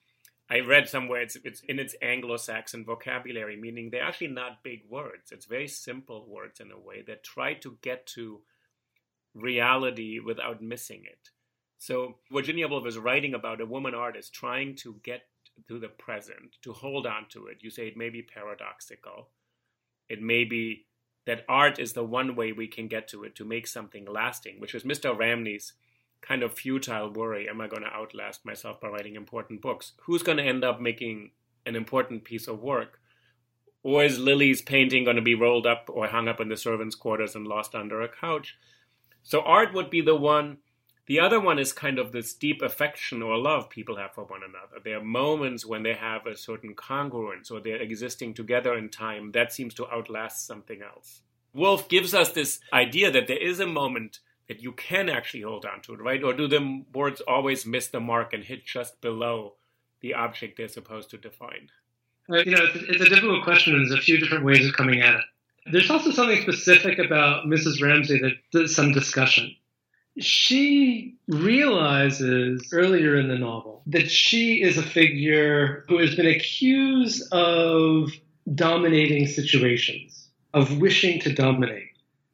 I 0.49 0.61
read 0.61 0.89
somewhere, 0.89 1.23
it's, 1.23 1.37
it's 1.45 1.61
in 1.61 1.79
its 1.79 1.95
Anglo 2.03 2.37
Saxon 2.37 2.85
vocabulary, 2.85 3.57
meaning 3.57 3.91
they're 3.91 4.03
actually 4.03 4.29
not 4.29 4.65
big 4.65 4.83
words. 4.89 5.31
It's 5.31 5.47
very 5.47 5.69
simple 5.69 6.27
words 6.29 6.61
in 6.61 6.73
a 6.73 6.79
way 6.79 7.03
that 7.07 7.23
try 7.23 7.55
to 7.55 7.79
get 7.83 8.07
to 8.09 8.41
reality 9.35 10.19
without 10.19 10.61
missing 10.61 11.03
it. 11.05 11.31
So 11.79 12.17
Virginia 12.33 12.69
Woolf 12.69 12.87
is 12.87 12.99
writing 12.99 13.35
about 13.35 13.61
a 13.61 13.67
woman 13.67 13.95
artist 13.95 14.33
trying 14.33 14.75
to 14.77 14.97
get 15.05 15.23
to 15.69 15.79
the 15.79 15.89
present, 15.89 16.57
to 16.63 16.73
hold 16.73 17.07
on 17.07 17.27
to 17.31 17.47
it. 17.47 17.59
You 17.61 17.71
say 17.71 17.87
it 17.87 17.97
may 17.97 18.11
be 18.11 18.23
paradoxical 18.23 19.29
it 20.11 20.21
may 20.21 20.45
be 20.45 20.87
that 21.27 21.45
art 21.49 21.79
is 21.79 21.93
the 21.93 22.05
one 22.05 22.35
way 22.35 22.53
we 22.53 22.67
can 22.67 22.89
get 22.89 23.07
to 23.09 23.25
it 23.25 23.35
to 23.37 23.45
make 23.45 23.67
something 23.67 24.05
lasting, 24.05 24.59
which 24.59 24.75
is 24.75 24.83
Mr. 24.83 25.17
Ramsay's 25.17 25.75
kind 26.21 26.43
of 26.43 26.53
futile 26.53 27.11
worry 27.11 27.49
am 27.49 27.61
I 27.61 27.69
going 27.69 27.83
to 27.83 27.95
outlast 27.95 28.45
myself 28.45 28.81
by 28.81 28.89
writing 28.89 29.15
important 29.15 29.63
books? 29.63 29.93
Who's 30.03 30.23
going 30.23 30.39
to 30.39 30.45
end 30.45 30.65
up 30.65 30.81
making 30.81 31.31
an 31.65 31.77
important 31.77 32.25
piece 32.25 32.49
of 32.49 32.61
work? 32.61 33.01
Or 33.83 34.05
is 34.05 34.19
Lily's 34.19 34.61
painting 34.61 35.05
going 35.05 35.17
to 35.17 35.23
be 35.23 35.35
rolled 35.35 35.67
up 35.67 35.89
or 35.89 36.09
hung 36.09 36.29
up 36.29 36.41
in 36.41 36.49
the 36.49 36.57
servants' 36.57 36.97
quarters 36.97 37.35
and 37.35 37.47
lost 37.47 37.75
under 37.75 38.03
a 38.03 38.09
couch? 38.09 38.59
So, 39.23 39.41
art 39.41 39.73
would 39.73 39.89
be 39.89 40.03
the 40.03 40.17
one 40.17 40.59
the 41.11 41.19
other 41.19 41.41
one 41.41 41.59
is 41.59 41.73
kind 41.73 41.99
of 41.99 42.13
this 42.13 42.33
deep 42.33 42.63
affection 42.63 43.21
or 43.21 43.37
love 43.37 43.69
people 43.69 43.97
have 43.97 44.15
for 44.15 44.23
one 44.23 44.43
another. 44.49 44.81
There 44.85 44.99
are 44.99 45.05
moments 45.05 45.67
when 45.67 45.83
they 45.83 45.95
have 45.95 46.25
a 46.25 46.37
certain 46.37 46.73
congruence 46.77 47.51
or 47.51 47.59
they're 47.59 47.83
existing 47.83 48.35
together 48.35 48.79
in 48.79 48.91
time 48.91 49.33
that 49.33 49.53
seems 49.53 49.75
to 49.75 49.91
outlast 49.91 50.47
something 50.47 50.83
else. 50.83 51.23
Woolf 51.53 51.89
gives 51.89 52.15
us 52.15 52.31
this 52.31 52.61
idea 52.73 53.11
that 53.11 53.27
there 53.27 53.43
is 53.43 53.59
a 53.59 53.67
moment 53.67 54.21
that 54.47 54.63
you 54.63 54.71
can 54.71 55.09
actually 55.09 55.41
hold 55.41 55.67
on 55.67 55.83
to 55.83 55.95
it, 55.95 56.01
right? 56.01 56.23
Or 56.23 56.33
do 56.33 56.47
the 56.47 56.85
words 56.95 57.21
always 57.23 57.67
miss 57.67 57.89
the 57.89 57.99
mark 57.99 58.33
and 58.33 58.45
hit 58.45 58.65
just 58.65 59.01
below 59.01 59.55
the 60.03 60.15
object 60.15 60.59
they're 60.59 60.69
supposed 60.69 61.11
to 61.11 61.19
define? 61.19 61.71
Uh, 62.33 62.37
you 62.37 62.53
know, 62.53 62.65
it's, 62.73 62.85
it's 62.89 63.03
a 63.03 63.09
difficult 63.09 63.43
question, 63.43 63.73
there's 63.73 63.99
a 63.99 64.01
few 64.01 64.19
different 64.19 64.45
ways 64.45 64.65
of 64.65 64.75
coming 64.75 65.01
at 65.01 65.17
it. 65.17 65.25
There's 65.73 65.91
also 65.91 66.13
something 66.13 66.41
specific 66.43 67.01
about 67.01 67.47
Mrs. 67.47 67.83
Ramsay 67.83 68.21
that 68.21 68.35
does 68.53 68.77
some 68.77 68.93
discussion 68.93 69.57
she 70.19 71.17
realizes 71.29 72.69
earlier 72.73 73.17
in 73.17 73.29
the 73.29 73.39
novel 73.39 73.83
that 73.87 74.11
she 74.11 74.63
is 74.63 74.77
a 74.77 74.83
figure 74.83 75.85
who 75.89 75.99
has 75.99 76.15
been 76.15 76.27
accused 76.27 77.33
of 77.33 78.11
dominating 78.55 79.27
situations, 79.27 80.29
of 80.55 80.79
wishing 80.79 81.21
to 81.21 81.33
dominate. 81.33 81.89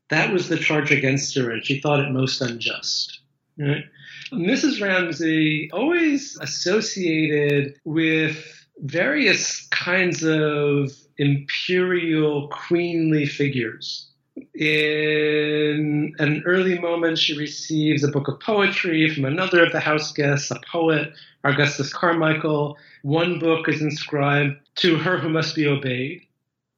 That 0.09 0.33
was 0.33 0.49
the 0.49 0.57
charge 0.57 0.91
against 0.91 1.37
her, 1.37 1.51
and 1.51 1.65
she 1.65 1.81
thought 1.81 2.01
it 2.01 2.11
most 2.11 2.41
unjust. 2.41 3.21
Right? 3.59 3.85
Mrs. 4.33 4.81
Ramsay 4.81 5.71
always 5.73 6.37
associated 6.41 7.75
with 7.85 8.67
various 8.79 9.67
kinds 9.69 10.23
of 10.23 10.93
imperial 11.19 12.49
queenly 12.49 13.27
figures. 13.27 14.11
In 14.55 16.15
an 16.19 16.43
early 16.45 16.79
moment, 16.79 17.19
she 17.19 17.37
receives 17.39 18.05
a 18.05 18.09
book 18.09 18.29
of 18.29 18.41
poetry 18.41 19.09
from 19.15 19.25
another 19.25 19.65
of 19.65 19.73
the 19.73 19.81
house 19.81 20.13
guests, 20.13 20.51
a 20.51 20.61
poet, 20.71 21.13
Augustus 21.45 21.93
Carmichael. 21.93 22.77
One 23.03 23.39
book 23.39 23.69
is 23.69 23.81
inscribed 23.81 24.57
to 24.77 24.97
her 24.97 25.19
who 25.19 25.31
must 25.31 25.55
be 25.55 25.67
obeyed. 25.67 26.23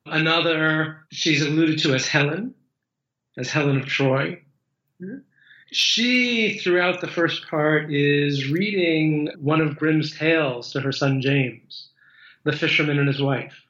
Another, 0.07 1.05
she's 1.11 1.42
alluded 1.42 1.79
to 1.81 1.94
as 1.94 2.07
Helen, 2.07 2.55
as 3.37 3.51
Helen 3.51 3.81
of 3.81 3.87
Troy. 3.87 4.40
She, 5.71 6.59
throughout 6.59 7.01
the 7.01 7.09
first 7.09 7.49
part, 7.49 7.92
is 7.92 8.51
reading 8.51 9.31
one 9.38 9.61
of 9.61 9.77
Grimm's 9.77 10.16
tales 10.16 10.73
to 10.73 10.81
her 10.81 10.92
son 10.92 11.21
James, 11.21 11.88
The 12.44 12.53
Fisherman 12.53 12.99
and 12.99 13.09
His 13.09 13.21
Wife. 13.21 13.67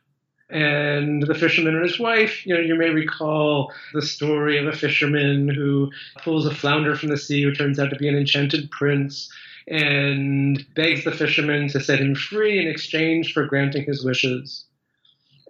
And 0.51 1.23
the 1.23 1.35
fisherman 1.35 1.75
and 1.75 1.85
his 1.85 1.99
wife, 1.99 2.47
you 2.47 2.55
know, 2.55 2.61
you 2.61 2.75
may 2.75 2.89
recall 2.89 3.73
the 3.93 4.01
story 4.01 4.59
of 4.59 4.67
a 4.67 4.77
fisherman 4.77 5.49
who 5.49 5.91
pulls 6.23 6.47
a 6.47 6.55
flounder 6.55 6.97
from 6.97 7.11
the 7.11 7.19
sea 7.19 7.43
who 7.43 7.55
turns 7.55 7.79
out 7.79 7.91
to 7.91 7.97
be 7.97 8.09
an 8.09 8.17
enchanted 8.17 8.71
prince 8.71 9.31
and 9.67 10.65
begs 10.75 11.05
the 11.05 11.13
fisherman 11.13 11.69
to 11.69 11.81
set 11.81 12.01
him 12.01 12.15
free 12.15 12.59
in 12.59 12.67
exchange 12.67 13.35
for 13.35 13.45
granting 13.45 13.85
his 13.85 14.03
wishes. 14.03 14.65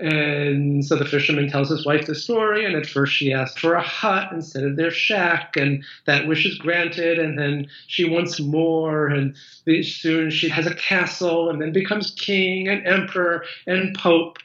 And 0.00 0.84
so 0.84 0.96
the 0.96 1.04
fisherman 1.04 1.50
tells 1.50 1.70
his 1.70 1.84
wife 1.84 2.06
the 2.06 2.14
story, 2.14 2.64
and 2.64 2.76
at 2.76 2.86
first 2.86 3.12
she 3.12 3.32
asks 3.32 3.60
for 3.60 3.74
a 3.74 3.82
hut 3.82 4.30
instead 4.32 4.62
of 4.62 4.76
their 4.76 4.92
shack, 4.92 5.56
and 5.56 5.84
that 6.06 6.28
wish 6.28 6.46
is 6.46 6.56
granted, 6.56 7.18
and 7.18 7.36
then 7.36 7.68
she 7.88 8.08
wants 8.08 8.38
more, 8.38 9.08
and 9.08 9.34
soon 9.82 10.30
she 10.30 10.48
has 10.48 10.66
a 10.66 10.74
castle, 10.74 11.50
and 11.50 11.60
then 11.60 11.72
becomes 11.72 12.12
king 12.12 12.68
and 12.68 12.86
emperor 12.86 13.44
and 13.66 13.96
pope, 13.96 14.38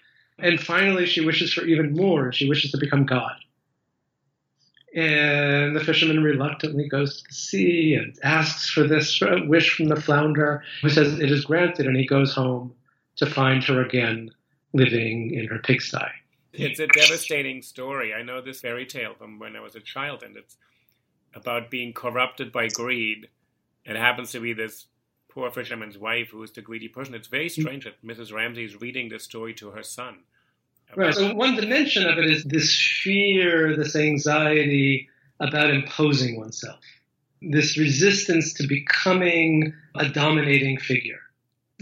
and 0.44 0.60
finally 0.60 1.06
she 1.06 1.26
wishes 1.26 1.54
for 1.54 1.64
even 1.66 1.94
more, 1.94 2.32
she 2.32 2.50
wishes 2.50 2.72
to 2.72 2.78
become 2.78 3.06
God. 3.06 3.34
And 4.96 5.76
the 5.76 5.84
fisherman 5.84 6.22
reluctantly 6.22 6.88
goes 6.88 7.18
to 7.18 7.24
the 7.28 7.34
sea 7.34 7.96
and 7.96 8.16
asks 8.24 8.70
for 8.70 8.86
this 8.86 9.20
wish 9.48 9.76
from 9.76 9.88
the 9.88 10.00
flounder, 10.00 10.62
who 10.84 10.90
says 10.90 11.20
it 11.20 11.32
is 11.32 11.46
granted, 11.46 11.88
and 11.88 11.98
he 11.98 12.06
goes 12.06 12.36
home 12.36 12.76
to 13.16 13.26
find 13.26 13.64
her 13.64 13.84
again 13.84 14.30
living 14.74 15.34
in 15.34 15.48
her 15.48 15.60
pigsty. 15.60 16.12
It's 16.52 16.80
a 16.80 16.88
devastating 16.88 17.64
story. 17.64 18.14
I 18.14 18.22
know 18.22 18.40
this 18.42 18.62
fairy 18.62 18.86
tale 18.86 19.16
from 19.18 19.40
when 19.40 19.56
I 19.56 19.62
was 19.62 19.76
a 19.76 19.80
child, 19.80 20.22
and 20.22 20.36
it's 20.38 20.58
about 21.34 21.72
being 21.72 21.94
corrupted 21.94 22.52
by 22.52 22.68
greed. 22.68 23.30
It 23.86 23.96
happens 23.96 24.32
to 24.34 24.40
be 24.40 24.54
this 24.54 24.86
poor 25.30 25.50
fisherman's 25.50 25.98
wife 25.98 26.30
who 26.30 26.44
is 26.44 26.52
the 26.52 26.62
greedy 26.62 26.88
person. 26.88 27.16
It's 27.16 27.28
very 27.28 27.50
strange 27.50 27.86
that 27.86 28.06
Mrs. 28.06 28.32
Ramsay 28.32 28.66
is 28.66 28.80
reading 28.80 29.10
this 29.10 29.24
story 29.24 29.56
to 29.56 29.72
her 29.72 29.82
son. 29.82 30.20
Right. 30.96 31.14
So 31.14 31.34
one 31.34 31.56
dimension 31.56 32.08
of 32.08 32.18
it 32.18 32.26
is 32.26 32.44
this 32.44 32.76
fear, 33.04 33.76
this 33.76 33.96
anxiety 33.96 35.10
about 35.40 35.70
imposing 35.70 36.38
oneself, 36.38 36.80
this 37.42 37.78
resistance 37.78 38.54
to 38.54 38.68
becoming 38.68 39.74
a 39.96 40.10
dominating 40.10 40.78
figure 40.78 41.20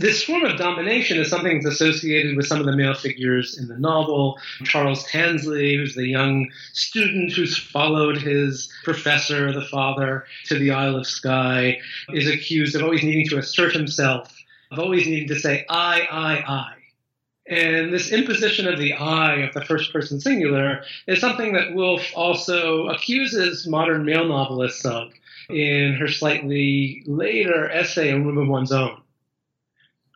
this 0.01 0.23
form 0.23 0.43
of 0.43 0.57
domination 0.57 1.19
is 1.19 1.29
something 1.29 1.61
that's 1.61 1.75
associated 1.75 2.35
with 2.35 2.47
some 2.47 2.59
of 2.59 2.65
the 2.65 2.75
male 2.75 2.93
figures 2.93 3.57
in 3.57 3.67
the 3.67 3.77
novel. 3.77 4.39
Charles 4.63 5.05
Tansley, 5.07 5.77
who's 5.77 5.95
the 5.95 6.07
young 6.07 6.49
student 6.73 7.31
who's 7.33 7.57
followed 7.57 8.17
his 8.17 8.71
professor, 8.83 9.53
the 9.53 9.65
father, 9.65 10.25
to 10.45 10.57
the 10.57 10.71
Isle 10.71 10.97
of 10.97 11.07
Skye, 11.07 11.79
is 12.13 12.27
accused 12.27 12.75
of 12.75 12.83
always 12.83 13.03
needing 13.03 13.27
to 13.29 13.37
assert 13.37 13.73
himself, 13.73 14.35
of 14.71 14.79
always 14.79 15.05
needing 15.05 15.27
to 15.27 15.39
say, 15.39 15.65
I, 15.69 16.01
I, 16.11 16.33
I. 16.47 16.73
And 17.51 17.91
this 17.91 18.13
imposition 18.13 18.65
of 18.65 18.79
the 18.79 18.93
I 18.93 19.41
of 19.41 19.53
the 19.53 19.65
first 19.65 19.91
person 19.91 20.21
singular 20.21 20.83
is 21.05 21.19
something 21.19 21.51
that 21.53 21.73
Woolf 21.73 22.01
also 22.15 22.87
accuses 22.87 23.67
modern 23.67 24.05
male 24.05 24.25
novelists 24.25 24.85
of 24.85 25.11
in 25.49 25.95
her 25.95 26.07
slightly 26.07 27.03
later 27.05 27.69
essay, 27.69 28.11
A 28.11 28.17
Room 28.17 28.37
of 28.37 28.47
One's 28.47 28.71
Own 28.71 29.01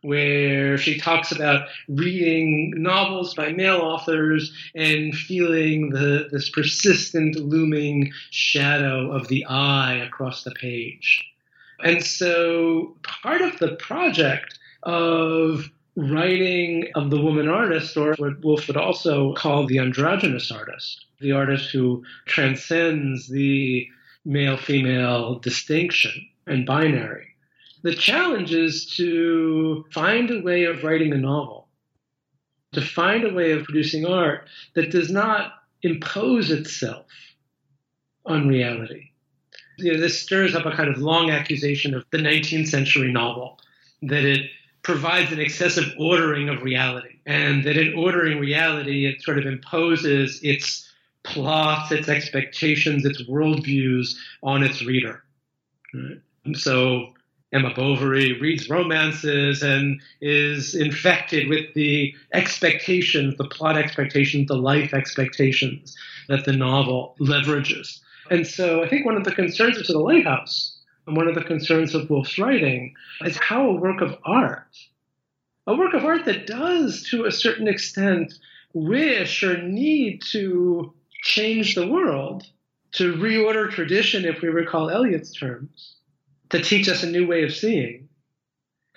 where 0.02 0.78
she 0.78 0.98
talks 0.98 1.32
about 1.32 1.68
reading 1.88 2.72
novels 2.76 3.34
by 3.34 3.50
male 3.50 3.78
authors 3.78 4.52
and 4.74 5.12
feeling 5.12 5.90
the, 5.90 6.28
this 6.30 6.48
persistent 6.48 7.34
looming 7.34 8.12
shadow 8.30 9.10
of 9.10 9.26
the 9.26 9.44
I 9.46 9.94
across 9.94 10.44
the 10.44 10.52
page. 10.52 11.24
And 11.80 12.04
so 12.04 12.96
part 13.02 13.42
of 13.42 13.58
the 13.58 13.74
project 13.76 14.56
of 14.84 15.68
writing 15.96 16.88
of 16.94 17.10
the 17.10 17.20
woman 17.20 17.48
artist, 17.48 17.96
or 17.96 18.14
what 18.18 18.44
Woolf 18.44 18.68
would 18.68 18.76
also 18.76 19.32
call 19.34 19.66
the 19.66 19.78
androgynous 19.78 20.52
artist, 20.52 21.06
the 21.20 21.32
artist 21.32 21.70
who 21.70 22.04
transcends 22.26 23.28
the 23.28 23.88
male 24.24 24.56
female 24.56 25.38
distinction 25.38 26.12
and 26.46 26.66
binary, 26.66 27.28
the 27.82 27.94
challenge 27.94 28.52
is 28.52 28.86
to 28.96 29.84
find 29.92 30.30
a 30.30 30.42
way 30.42 30.64
of 30.64 30.82
writing 30.82 31.12
a 31.12 31.16
novel, 31.16 31.68
to 32.72 32.80
find 32.80 33.24
a 33.24 33.32
way 33.32 33.52
of 33.52 33.64
producing 33.64 34.04
art 34.04 34.48
that 34.74 34.90
does 34.90 35.10
not 35.10 35.52
impose 35.82 36.50
itself 36.50 37.06
on 38.26 38.48
reality. 38.48 39.10
You 39.78 39.92
know, 39.92 40.00
this 40.00 40.20
stirs 40.20 40.54
up 40.54 40.66
a 40.66 40.72
kind 40.72 40.88
of 40.88 40.98
long 40.98 41.30
accusation 41.30 41.94
of 41.94 42.04
the 42.10 42.18
19th 42.18 42.68
century 42.68 43.12
novel 43.12 43.60
that 44.02 44.24
it 44.24 44.50
provides 44.86 45.32
an 45.32 45.40
excessive 45.40 45.92
ordering 45.98 46.48
of 46.48 46.62
reality, 46.62 47.18
and 47.26 47.64
that 47.64 47.76
in 47.76 47.92
ordering 47.94 48.38
reality, 48.38 49.04
it 49.04 49.20
sort 49.20 49.36
of 49.36 49.44
imposes 49.44 50.38
its 50.44 50.88
plots, 51.24 51.90
its 51.90 52.08
expectations, 52.08 53.04
its 53.04 53.20
worldviews 53.24 54.14
on 54.44 54.62
its 54.62 54.84
reader. 54.84 55.24
Right? 55.92 56.20
So 56.56 57.14
Emma 57.52 57.74
Bovary 57.74 58.40
reads 58.40 58.70
romances 58.70 59.60
and 59.60 60.00
is 60.20 60.76
infected 60.76 61.48
with 61.48 61.74
the 61.74 62.14
expectations, 62.32 63.36
the 63.38 63.48
plot 63.48 63.76
expectations, 63.76 64.46
the 64.46 64.54
life 64.54 64.94
expectations 64.94 65.96
that 66.28 66.44
the 66.44 66.52
novel 66.52 67.16
leverages. 67.18 67.98
And 68.30 68.46
so 68.46 68.84
I 68.84 68.88
think 68.88 69.04
one 69.04 69.16
of 69.16 69.24
the 69.24 69.34
concerns 69.34 69.78
of 69.78 69.86
The 69.88 69.98
Lighthouse 69.98 70.75
and 71.06 71.16
one 71.16 71.28
of 71.28 71.34
the 71.34 71.44
concerns 71.44 71.94
of 71.94 72.10
Woolf's 72.10 72.38
writing 72.38 72.94
is 73.24 73.36
how 73.36 73.68
a 73.68 73.74
work 73.74 74.00
of 74.00 74.16
art, 74.24 74.76
a 75.66 75.74
work 75.74 75.94
of 75.94 76.04
art 76.04 76.24
that 76.24 76.46
does 76.46 77.06
to 77.10 77.24
a 77.24 77.32
certain 77.32 77.68
extent 77.68 78.34
wish 78.72 79.42
or 79.42 79.62
need 79.62 80.22
to 80.32 80.92
change 81.22 81.74
the 81.74 81.86
world, 81.86 82.44
to 82.92 83.14
reorder 83.14 83.70
tradition, 83.70 84.24
if 84.24 84.42
we 84.42 84.48
recall 84.48 84.90
Eliot's 84.90 85.32
terms, 85.32 85.96
to 86.50 86.62
teach 86.62 86.88
us 86.88 87.02
a 87.02 87.10
new 87.10 87.26
way 87.26 87.42
of 87.44 87.54
seeing, 87.54 88.08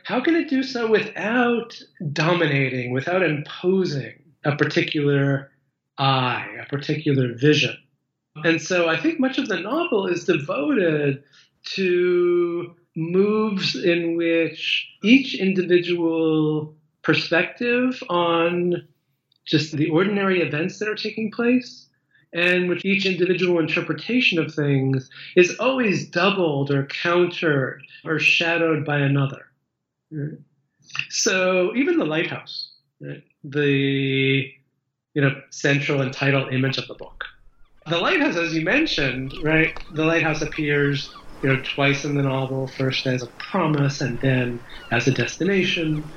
how 0.03 0.21
can 0.21 0.35
it 0.35 0.49
do 0.49 0.63
so 0.63 0.89
without 0.89 1.79
dominating, 2.13 2.91
without 2.91 3.23
imposing 3.23 4.15
a 4.45 4.55
particular 4.55 5.51
eye, 5.97 6.47
a 6.61 6.65
particular 6.65 7.33
vision? 7.33 7.77
And 8.43 8.61
so 8.61 8.87
I 8.87 8.97
think 8.97 9.19
much 9.19 9.37
of 9.37 9.47
the 9.47 9.59
novel 9.59 10.07
is 10.07 10.25
devoted 10.25 11.23
to 11.63 12.75
moves 12.95 13.75
in 13.75 14.17
which 14.17 14.87
each 15.03 15.39
individual 15.39 16.75
perspective 17.01 18.01
on 18.09 18.87
just 19.45 19.75
the 19.75 19.89
ordinary 19.89 20.41
events 20.41 20.79
that 20.79 20.87
are 20.87 20.95
taking 20.95 21.31
place 21.31 21.87
and 22.33 22.69
which 22.69 22.85
each 22.85 23.05
individual 23.05 23.59
interpretation 23.59 24.37
of 24.37 24.53
things 24.53 25.09
is 25.35 25.57
always 25.59 26.07
doubled 26.07 26.69
or 26.69 26.85
countered 26.85 27.81
or 28.05 28.19
shadowed 28.19 28.85
by 28.85 28.99
another. 28.99 29.45
Right? 30.11 30.37
So 31.09 31.75
even 31.75 31.97
the 31.97 32.05
lighthouse, 32.05 32.71
right? 33.01 33.23
the 33.43 34.51
you 35.13 35.21
know 35.21 35.41
central 35.49 36.01
and 36.01 36.13
title 36.13 36.47
image 36.49 36.77
of 36.77 36.87
the 36.87 36.93
book. 36.93 37.23
The 37.87 37.97
lighthouse, 37.97 38.35
as 38.35 38.53
you 38.53 38.61
mentioned, 38.61 39.33
right? 39.43 39.73
The 39.93 40.05
lighthouse 40.05 40.41
appears 40.41 41.11
you 41.41 41.49
know 41.49 41.62
twice 41.62 42.06
in 42.06 42.15
the 42.15 42.23
novel, 42.23 42.67
first 42.67 43.06
as 43.08 43.23
a 43.23 43.28
promise 43.28 44.02
and 44.02 44.19
then 44.21 44.63
as 44.91 45.08
a 45.08 45.12
destination. 45.12 46.12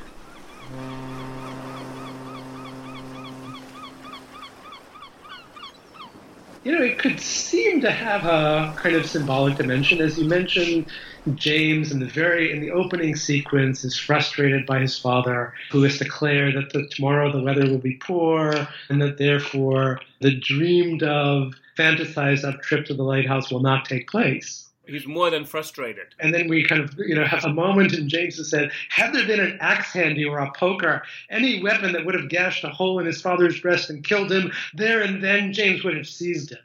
you 6.64 6.70
know, 6.70 6.84
it 6.84 6.98
could 6.98 7.20
seem 7.20 7.80
to 7.80 7.90
have 7.90 8.24
a 8.24 8.74
kind 8.78 8.94
of 8.94 9.08
symbolic 9.08 9.56
dimension. 9.56 10.00
As 10.00 10.16
you 10.16 10.28
mentioned, 10.28 10.88
James 11.34 11.90
in 11.90 11.98
the 11.98 12.06
very 12.06 12.52
in 12.52 12.60
the 12.60 12.70
opening 12.70 13.16
sequence 13.16 13.82
is 13.84 13.98
frustrated 13.98 14.64
by 14.64 14.78
his 14.78 14.98
father, 14.98 15.52
who 15.70 15.82
has 15.82 15.98
declared 15.98 16.54
that 16.54 16.72
the, 16.72 16.86
tomorrow 16.88 17.32
the 17.32 17.42
weather 17.42 17.66
will 17.68 17.78
be 17.78 17.94
poor, 17.94 18.68
and 18.88 19.02
that 19.02 19.18
therefore 19.18 20.00
the 20.20 20.38
dreamed 20.38 21.02
of, 21.02 21.52
fantasized 21.76 22.44
of 22.44 22.60
trip 22.60 22.86
to 22.86 22.94
the 22.94 23.02
lighthouse 23.02 23.50
will 23.50 23.62
not 23.62 23.84
take 23.84 24.08
place. 24.08 24.61
He's 24.86 25.06
more 25.06 25.30
than 25.30 25.44
frustrated. 25.44 26.14
And 26.18 26.34
then 26.34 26.48
we 26.48 26.64
kind 26.64 26.82
of, 26.82 26.92
you 26.98 27.14
know, 27.14 27.24
have 27.24 27.44
a 27.44 27.52
moment 27.52 27.92
and 27.92 28.08
James 28.08 28.36
who 28.36 28.44
said, 28.44 28.72
had 28.88 29.14
there 29.14 29.26
been 29.26 29.40
an 29.40 29.58
axe 29.60 29.92
handy 29.92 30.24
or 30.24 30.38
a 30.38 30.50
poker, 30.52 31.02
any 31.30 31.62
weapon 31.62 31.92
that 31.92 32.04
would 32.04 32.14
have 32.14 32.28
gashed 32.28 32.64
a 32.64 32.68
hole 32.68 32.98
in 32.98 33.06
his 33.06 33.20
father's 33.20 33.60
breast 33.60 33.90
and 33.90 34.04
killed 34.04 34.32
him, 34.32 34.50
there 34.74 35.00
and 35.00 35.22
then 35.22 35.52
James 35.52 35.84
would 35.84 35.96
have 35.96 36.08
seized 36.08 36.52
it. 36.52 36.58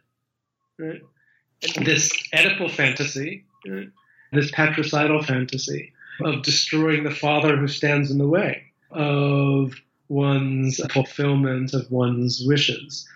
Right? 0.80 1.02
This 1.86 2.12
Oedipal 2.34 2.72
fantasy, 2.72 3.46
right? 3.68 3.90
this 4.32 4.52
patricidal 4.52 5.24
fantasy 5.24 5.94
of 6.22 6.44
destroying 6.44 7.04
the 7.04 7.12
father 7.12 7.56
who 7.56 7.68
stands 7.68 8.12
in 8.12 8.18
the 8.18 8.28
way 8.28 8.64
of 8.92 9.74
one's 10.10 10.80
fulfillment 10.92 11.74
of 11.74 11.90
one's 11.92 12.44
wishes. 12.46 13.08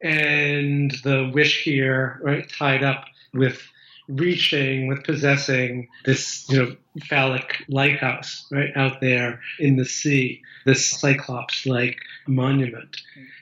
And 0.00 0.92
the 1.02 1.30
wish 1.32 1.62
here, 1.62 2.20
right, 2.22 2.48
tied 2.48 2.82
up 2.82 3.06
with 3.32 3.62
reaching, 4.08 4.88
with 4.88 5.04
possessing 5.04 5.88
this, 6.04 6.46
you 6.48 6.58
know, 6.58 6.76
phallic 7.08 7.64
lighthouse, 7.68 8.46
right, 8.50 8.70
out 8.76 9.00
there 9.00 9.40
in 9.58 9.76
the 9.76 9.84
sea, 9.84 10.42
this 10.64 10.90
cyclops 10.90 11.66
like 11.66 11.96
monument. 12.26 12.96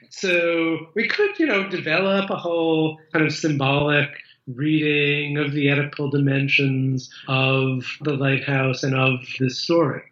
So 0.09 0.87
we 0.95 1.07
could, 1.07 1.37
you 1.39 1.47
know, 1.47 1.69
develop 1.69 2.29
a 2.29 2.37
whole 2.37 2.99
kind 3.11 3.25
of 3.25 3.33
symbolic 3.33 4.09
reading 4.47 5.37
of 5.37 5.53
the 5.53 5.67
Oedipal 5.67 6.11
dimensions 6.11 7.09
of 7.27 7.85
the 8.01 8.13
lighthouse 8.13 8.83
and 8.83 8.95
of 8.95 9.19
this 9.39 9.59
story. 9.59 10.03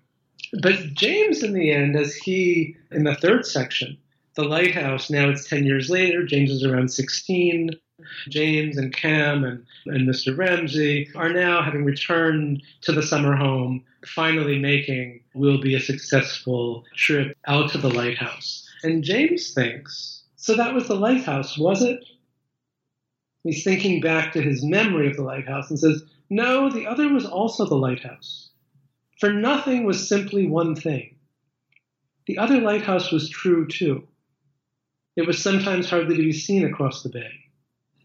But 0.62 0.94
James, 0.94 1.44
in 1.44 1.54
the 1.54 1.72
end, 1.72 1.96
as 1.96 2.16
he, 2.16 2.76
in 2.92 3.04
the 3.04 3.16
third 3.16 3.46
section, 3.46 3.98
the 4.36 4.44
lighthouse, 4.44 5.10
now 5.10 5.30
it's 5.30 5.48
10 5.48 5.66
years 5.66 5.90
later, 5.90 6.26
James 6.26 6.52
is 6.52 6.66
around 6.66 6.92
16. 6.92 7.72
James 8.30 8.78
and 8.78 8.94
Cam 8.94 9.44
and, 9.44 9.66
and 9.86 10.08
Mr. 10.08 10.38
Ramsay 10.38 11.10
are 11.16 11.32
now 11.32 11.62
having 11.62 11.86
returned 11.86 12.64
to 12.82 12.92
the 12.92 13.04
summer 13.04 13.36
home, 13.36 13.84
finally 14.06 14.60
making 14.60 15.22
will 15.34 15.60
be 15.60 15.76
a 15.76 15.80
successful 15.80 16.86
trip 16.96 17.38
out 17.48 17.72
to 17.72 17.78
the 17.78 17.90
lighthouse. 17.90 18.68
And 18.84 19.04
James 19.04 19.54
thinks, 19.54 20.24
so 20.36 20.56
that 20.56 20.74
was 20.74 20.88
the 20.88 20.96
lighthouse, 20.96 21.58
was 21.58 21.82
it? 21.82 22.04
He's 23.44 23.64
thinking 23.64 24.02
back 24.02 24.34
to 24.34 24.42
his 24.42 24.64
memory 24.64 25.08
of 25.08 25.16
the 25.16 25.24
lighthouse 25.24 25.70
and 25.70 25.80
says, 25.80 26.04
no, 26.30 26.70
the 26.70 26.88
other 26.88 27.10
was 27.10 27.26
also 27.26 27.66
the 27.66 27.76
lighthouse. 27.76 28.50
For 29.20 29.32
nothing 29.32 29.86
was 29.86 30.08
simply 30.08 30.48
one 30.48 30.76
thing. 30.76 31.16
The 32.28 32.38
other 32.38 32.62
lighthouse 32.62 33.12
was 33.12 33.30
true 33.30 33.68
too. 33.68 34.08
It 35.16 35.28
was 35.28 35.42
sometimes 35.42 35.90
hardly 35.90 36.16
to 36.16 36.24
be 36.24 36.32
seen 36.32 36.66
across 36.66 37.04
the 37.04 37.10
bay. 37.10 37.32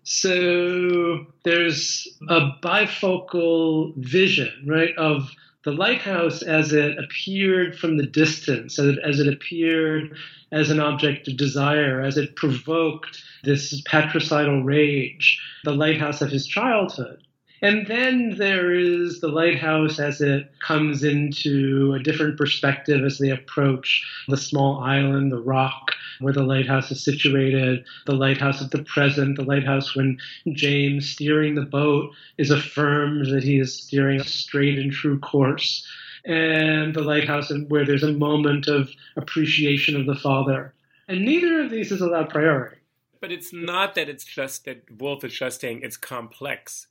So 0.09 1.27
there's 1.45 2.07
a 2.29 2.53
bifocal 2.63 3.93
vision, 3.97 4.53
right, 4.65 4.97
of 4.97 5.29
the 5.65 5.73
lighthouse 5.73 6.43
as 6.43 6.73
it 6.73 6.97
appeared 6.97 7.77
from 7.77 7.99
the 7.99 8.07
distance, 8.07 8.79
as 8.79 8.87
it, 8.87 8.99
as 9.05 9.19
it 9.19 9.27
appeared 9.27 10.17
as 10.53 10.71
an 10.71 10.79
object 10.79 11.27
of 11.27 11.37
desire, 11.37 12.01
as 12.01 12.17
it 12.17 12.37
provoked 12.37 13.21
this 13.43 13.83
patricidal 13.83 14.63
rage, 14.63 15.41
the 15.65 15.75
lighthouse 15.75 16.23
of 16.23 16.31
his 16.31 16.47
childhood. 16.47 17.26
And 17.63 17.87
then 17.87 18.37
there 18.37 18.75
is 18.75 19.21
the 19.21 19.29
lighthouse 19.29 19.99
as 19.99 20.21
it 20.21 20.51
comes 20.61 21.03
into 21.03 21.95
a 21.95 22.03
different 22.03 22.37
perspective 22.37 23.03
as 23.05 23.19
they 23.19 23.31
approach 23.31 24.05
the 24.29 24.37
small 24.37 24.81
island, 24.81 25.33
the 25.33 25.41
rock 25.41 25.93
where 26.21 26.33
the 26.33 26.43
lighthouse 26.43 26.91
is 26.91 27.03
situated, 27.03 27.85
the 28.05 28.15
lighthouse 28.15 28.61
of 28.61 28.71
the 28.71 28.83
present, 28.85 29.37
the 29.37 29.45
lighthouse 29.45 29.97
when 29.97 30.19
James, 30.53 31.09
steering 31.09 31.55
the 31.55 31.63
boat, 31.63 32.11
is 32.39 32.51
affirmed 32.51 33.27
that 33.27 33.43
he 33.43 33.59
is 33.59 33.75
steering 33.75 34.21
a 34.21 34.25
straight 34.25 34.79
and 34.79 34.93
true 34.93 35.19
course, 35.19 35.87
and 36.25 36.95
the 36.95 37.03
lighthouse 37.03 37.53
where 37.69 37.85
there's 37.85 38.03
a 38.03 38.13
moment 38.13 38.67
of 38.67 38.91
appreciation 39.17 39.99
of 39.99 40.07
the 40.07 40.17
Father. 40.17 40.75
And 41.09 41.25
neither 41.25 41.61
of 41.61 41.71
these 41.71 41.93
is 41.93 42.01
allowed 42.01 42.31
priority. 42.31 42.77
But 43.21 43.33
it's 43.33 43.53
not 43.53 43.95
that 43.95 44.09
it's 44.09 44.25
just 44.25 44.65
that 44.65 44.91
Woolf 44.91 45.25
is 45.25 45.33
just 45.33 45.61
saying 45.61 45.81
it's 45.83 45.97
complex 45.97 46.87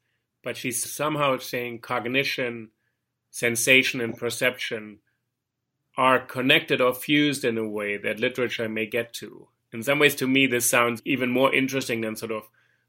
but 0.45 0.55
she's 0.55 0.89
somehow 0.89 1.39
saying 1.39 1.79
cognition, 1.79 2.69
sensation, 3.31 3.99
and 3.99 4.15
perception 4.15 4.99
are 5.97 6.19
connected 6.19 6.79
or 6.79 6.93
fused 6.93 7.43
in 7.43 7.57
a 7.57 7.67
way 7.67 7.97
that 7.97 8.19
literature 8.19 8.69
may 8.69 8.85
get 8.85 9.11
to. 9.11 9.47
In 9.73 9.81
some 9.81 9.97
ways, 9.97 10.13
to 10.15 10.27
me, 10.27 10.45
this 10.45 10.69
sounds 10.69 11.01
even 11.03 11.31
more 11.31 11.53
interesting 11.53 12.01
than 12.01 12.15
sort 12.15 12.31
of 12.31 12.43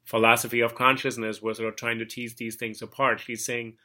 philosophy 0.05 0.61
of 0.61 0.75
consciousness, 0.75 1.41
where 1.41 1.55
sort 1.55 1.71
of 1.71 1.77
trying 1.77 1.99
to 1.99 2.05
tease 2.05 2.35
these 2.35 2.57
things 2.57 2.83
apart. 2.83 3.21
She's 3.21 3.45
saying 3.45 3.79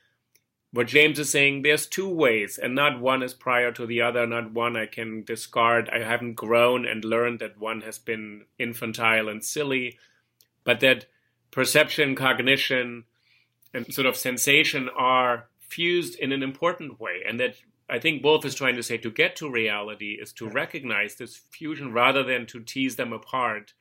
what 0.73 0.87
James 0.87 1.17
is 1.17 1.29
saying, 1.29 1.61
there's 1.61 1.85
two 1.85 2.09
ways, 2.09 2.57
and 2.57 2.75
not 2.75 2.99
one 2.99 3.23
is 3.23 3.33
prior 3.33 3.71
to 3.71 3.85
the 3.85 4.01
other, 4.01 4.27
not 4.27 4.51
one 4.51 4.75
I 4.75 4.85
can 4.85 5.23
discard. 5.23 5.89
I 5.89 5.99
haven't 5.99 6.33
grown 6.33 6.85
and 6.85 7.05
learned 7.05 7.39
that 7.39 7.57
one 7.57 7.81
has 7.81 7.99
been 7.99 8.45
infantile 8.59 9.29
and 9.29 9.43
silly, 9.43 9.97
but 10.65 10.81
that 10.81 11.05
perception, 11.51 12.15
cognition, 12.15 13.05
and 13.73 13.93
sort 13.93 14.07
of 14.07 14.15
sensation 14.15 14.89
are 14.97 15.47
fused 15.59 16.19
in 16.19 16.31
an 16.31 16.43
important 16.43 16.99
way. 16.99 17.21
And 17.27 17.39
that 17.39 17.55
I 17.89 17.99
think 17.99 18.23
Woolf 18.23 18.45
is 18.45 18.55
trying 18.55 18.75
to 18.75 18.83
say 18.83 18.97
to 18.97 19.11
get 19.11 19.35
to 19.37 19.49
reality 19.49 20.17
is 20.21 20.33
to 20.33 20.49
recognize 20.49 21.15
this 21.15 21.41
fusion 21.51 21.91
rather 21.93 22.23
than 22.23 22.45
to 22.47 22.59
tease 22.61 22.95
them 22.95 23.13
apart 23.13 23.73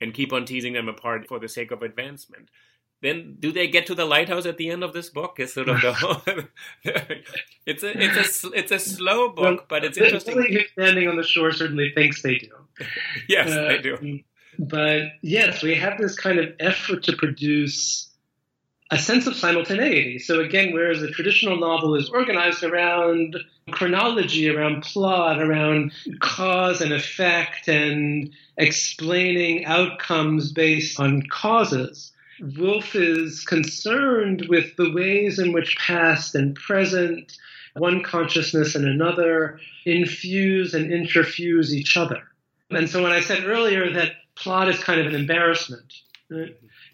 and 0.00 0.14
keep 0.14 0.32
on 0.32 0.44
teasing 0.44 0.72
them 0.72 0.88
apart 0.88 1.28
for 1.28 1.38
the 1.38 1.48
sake 1.48 1.70
of 1.70 1.82
advancement. 1.82 2.50
Then 3.02 3.36
do 3.38 3.50
they 3.50 3.66
get 3.66 3.86
to 3.86 3.94
the 3.94 4.04
lighthouse 4.04 4.46
at 4.46 4.58
the 4.58 4.70
end 4.70 4.84
of 4.84 4.92
this 4.92 5.10
book? 5.10 5.40
Is 5.40 5.52
sort 5.52 5.68
of 5.68 5.80
the 5.80 5.92
whole. 5.92 6.22
it's 7.66 7.82
a 7.82 8.00
it's 8.00 8.44
a 8.44 8.52
it's 8.52 8.70
a 8.70 8.78
slow 8.78 9.28
book, 9.28 9.44
well, 9.44 9.66
but 9.68 9.84
it's 9.84 9.98
interesting. 9.98 10.36
Lily 10.36 10.66
standing 10.72 11.08
on 11.08 11.16
the 11.16 11.24
shore 11.24 11.50
certainly 11.50 11.90
thinks 11.94 12.22
they 12.22 12.38
do. 12.38 12.50
yes, 13.28 13.50
uh, 13.50 13.64
they 13.68 13.78
do. 13.78 14.20
But 14.58 15.02
yes, 15.20 15.62
we 15.64 15.74
have 15.74 15.98
this 15.98 16.16
kind 16.16 16.38
of 16.38 16.54
effort 16.60 17.02
to 17.04 17.16
produce 17.16 18.11
a 18.92 18.98
sense 18.98 19.26
of 19.26 19.34
simultaneity. 19.34 20.18
So 20.18 20.40
again, 20.40 20.74
whereas 20.74 21.02
a 21.02 21.10
traditional 21.10 21.56
novel 21.56 21.94
is 21.94 22.10
organized 22.10 22.62
around 22.62 23.38
chronology, 23.70 24.50
around 24.50 24.82
plot, 24.82 25.40
around 25.40 25.92
cause 26.20 26.82
and 26.82 26.92
effect, 26.92 27.68
and 27.68 28.30
explaining 28.58 29.64
outcomes 29.64 30.52
based 30.52 31.00
on 31.00 31.22
causes, 31.30 32.12
Woolf 32.42 32.94
is 32.94 33.44
concerned 33.44 34.46
with 34.48 34.76
the 34.76 34.92
ways 34.92 35.38
in 35.38 35.52
which 35.52 35.76
past 35.78 36.34
and 36.34 36.54
present, 36.54 37.38
one 37.74 38.02
consciousness 38.02 38.74
and 38.74 38.84
another, 38.84 39.58
infuse 39.86 40.74
and 40.74 40.90
interfuse 40.90 41.70
each 41.70 41.96
other. 41.96 42.20
And 42.70 42.90
so 42.90 43.02
when 43.02 43.12
I 43.12 43.20
said 43.20 43.44
earlier 43.44 43.90
that 43.94 44.12
plot 44.34 44.68
is 44.68 44.82
kind 44.82 45.00
of 45.00 45.06
an 45.06 45.14
embarrassment, 45.14 45.94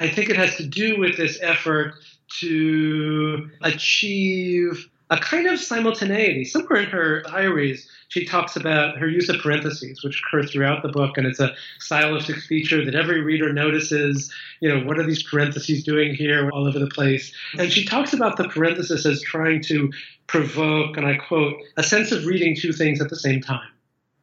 I 0.00 0.08
think 0.08 0.30
it 0.30 0.36
has 0.36 0.56
to 0.56 0.66
do 0.66 0.98
with 0.98 1.16
this 1.16 1.38
effort 1.42 1.94
to 2.40 3.48
achieve 3.62 4.88
a 5.10 5.18
kind 5.18 5.46
of 5.46 5.58
simultaneity. 5.58 6.44
Somewhere 6.44 6.80
in 6.80 6.90
her 6.90 7.22
diaries, 7.22 7.90
she 8.08 8.26
talks 8.26 8.56
about 8.56 8.98
her 8.98 9.08
use 9.08 9.28
of 9.30 9.40
parentheses, 9.40 10.04
which 10.04 10.22
occur 10.22 10.46
throughout 10.46 10.82
the 10.82 10.88
book, 10.90 11.16
and 11.16 11.26
it's 11.26 11.40
a 11.40 11.54
stylistic 11.78 12.36
feature 12.36 12.84
that 12.84 12.94
every 12.94 13.22
reader 13.22 13.52
notices. 13.52 14.30
You 14.60 14.68
know, 14.68 14.84
what 14.84 14.98
are 14.98 15.06
these 15.06 15.22
parentheses 15.22 15.82
doing 15.82 16.14
here 16.14 16.50
all 16.50 16.66
over 16.66 16.78
the 16.78 16.88
place? 16.88 17.32
And 17.58 17.72
she 17.72 17.84
talks 17.86 18.12
about 18.12 18.36
the 18.36 18.48
parenthesis 18.48 19.06
as 19.06 19.22
trying 19.22 19.62
to 19.64 19.90
provoke, 20.26 20.98
and 20.98 21.06
I 21.06 21.16
quote, 21.16 21.56
a 21.78 21.82
sense 21.82 22.12
of 22.12 22.26
reading 22.26 22.54
two 22.54 22.72
things 22.72 23.00
at 23.00 23.08
the 23.08 23.16
same 23.16 23.40
time, 23.40 23.70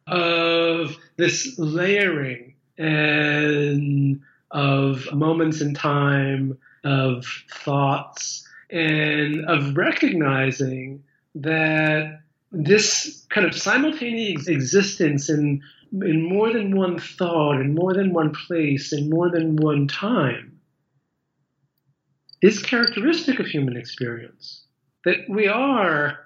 of 0.06 0.96
this 1.16 1.58
layering 1.58 2.54
and 2.78 4.20
of 4.56 5.12
moments 5.12 5.60
in 5.60 5.74
time, 5.74 6.56
of 6.82 7.26
thoughts, 7.50 8.48
and 8.70 9.44
of 9.44 9.76
recognizing 9.76 11.04
that 11.34 12.20
this 12.52 13.26
kind 13.28 13.46
of 13.46 13.54
simultaneous 13.54 14.48
existence 14.48 15.28
in 15.28 15.62
in 15.92 16.28
more 16.28 16.52
than 16.52 16.74
one 16.74 16.98
thought, 16.98 17.60
in 17.60 17.74
more 17.74 17.94
than 17.94 18.12
one 18.12 18.32
place, 18.32 18.92
in 18.92 19.08
more 19.08 19.30
than 19.30 19.56
one 19.56 19.86
time, 19.86 20.58
is 22.42 22.60
characteristic 22.60 23.38
of 23.38 23.46
human 23.46 23.76
experience. 23.76 24.64
That 25.04 25.18
we 25.28 25.46
are 25.46 26.18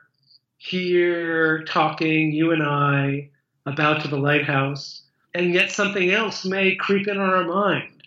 here 0.57 1.65
talking, 1.65 2.33
you 2.33 2.53
and 2.53 2.63
I, 2.63 3.31
about 3.67 4.03
to 4.03 4.09
the 4.09 4.17
lighthouse, 4.17 5.03
and 5.35 5.53
yet 5.53 5.71
something 5.71 6.11
else 6.11 6.45
may 6.47 6.77
creep 6.77 7.07
in 7.07 7.19
on 7.19 7.29
our 7.29 7.45
mind 7.45 8.00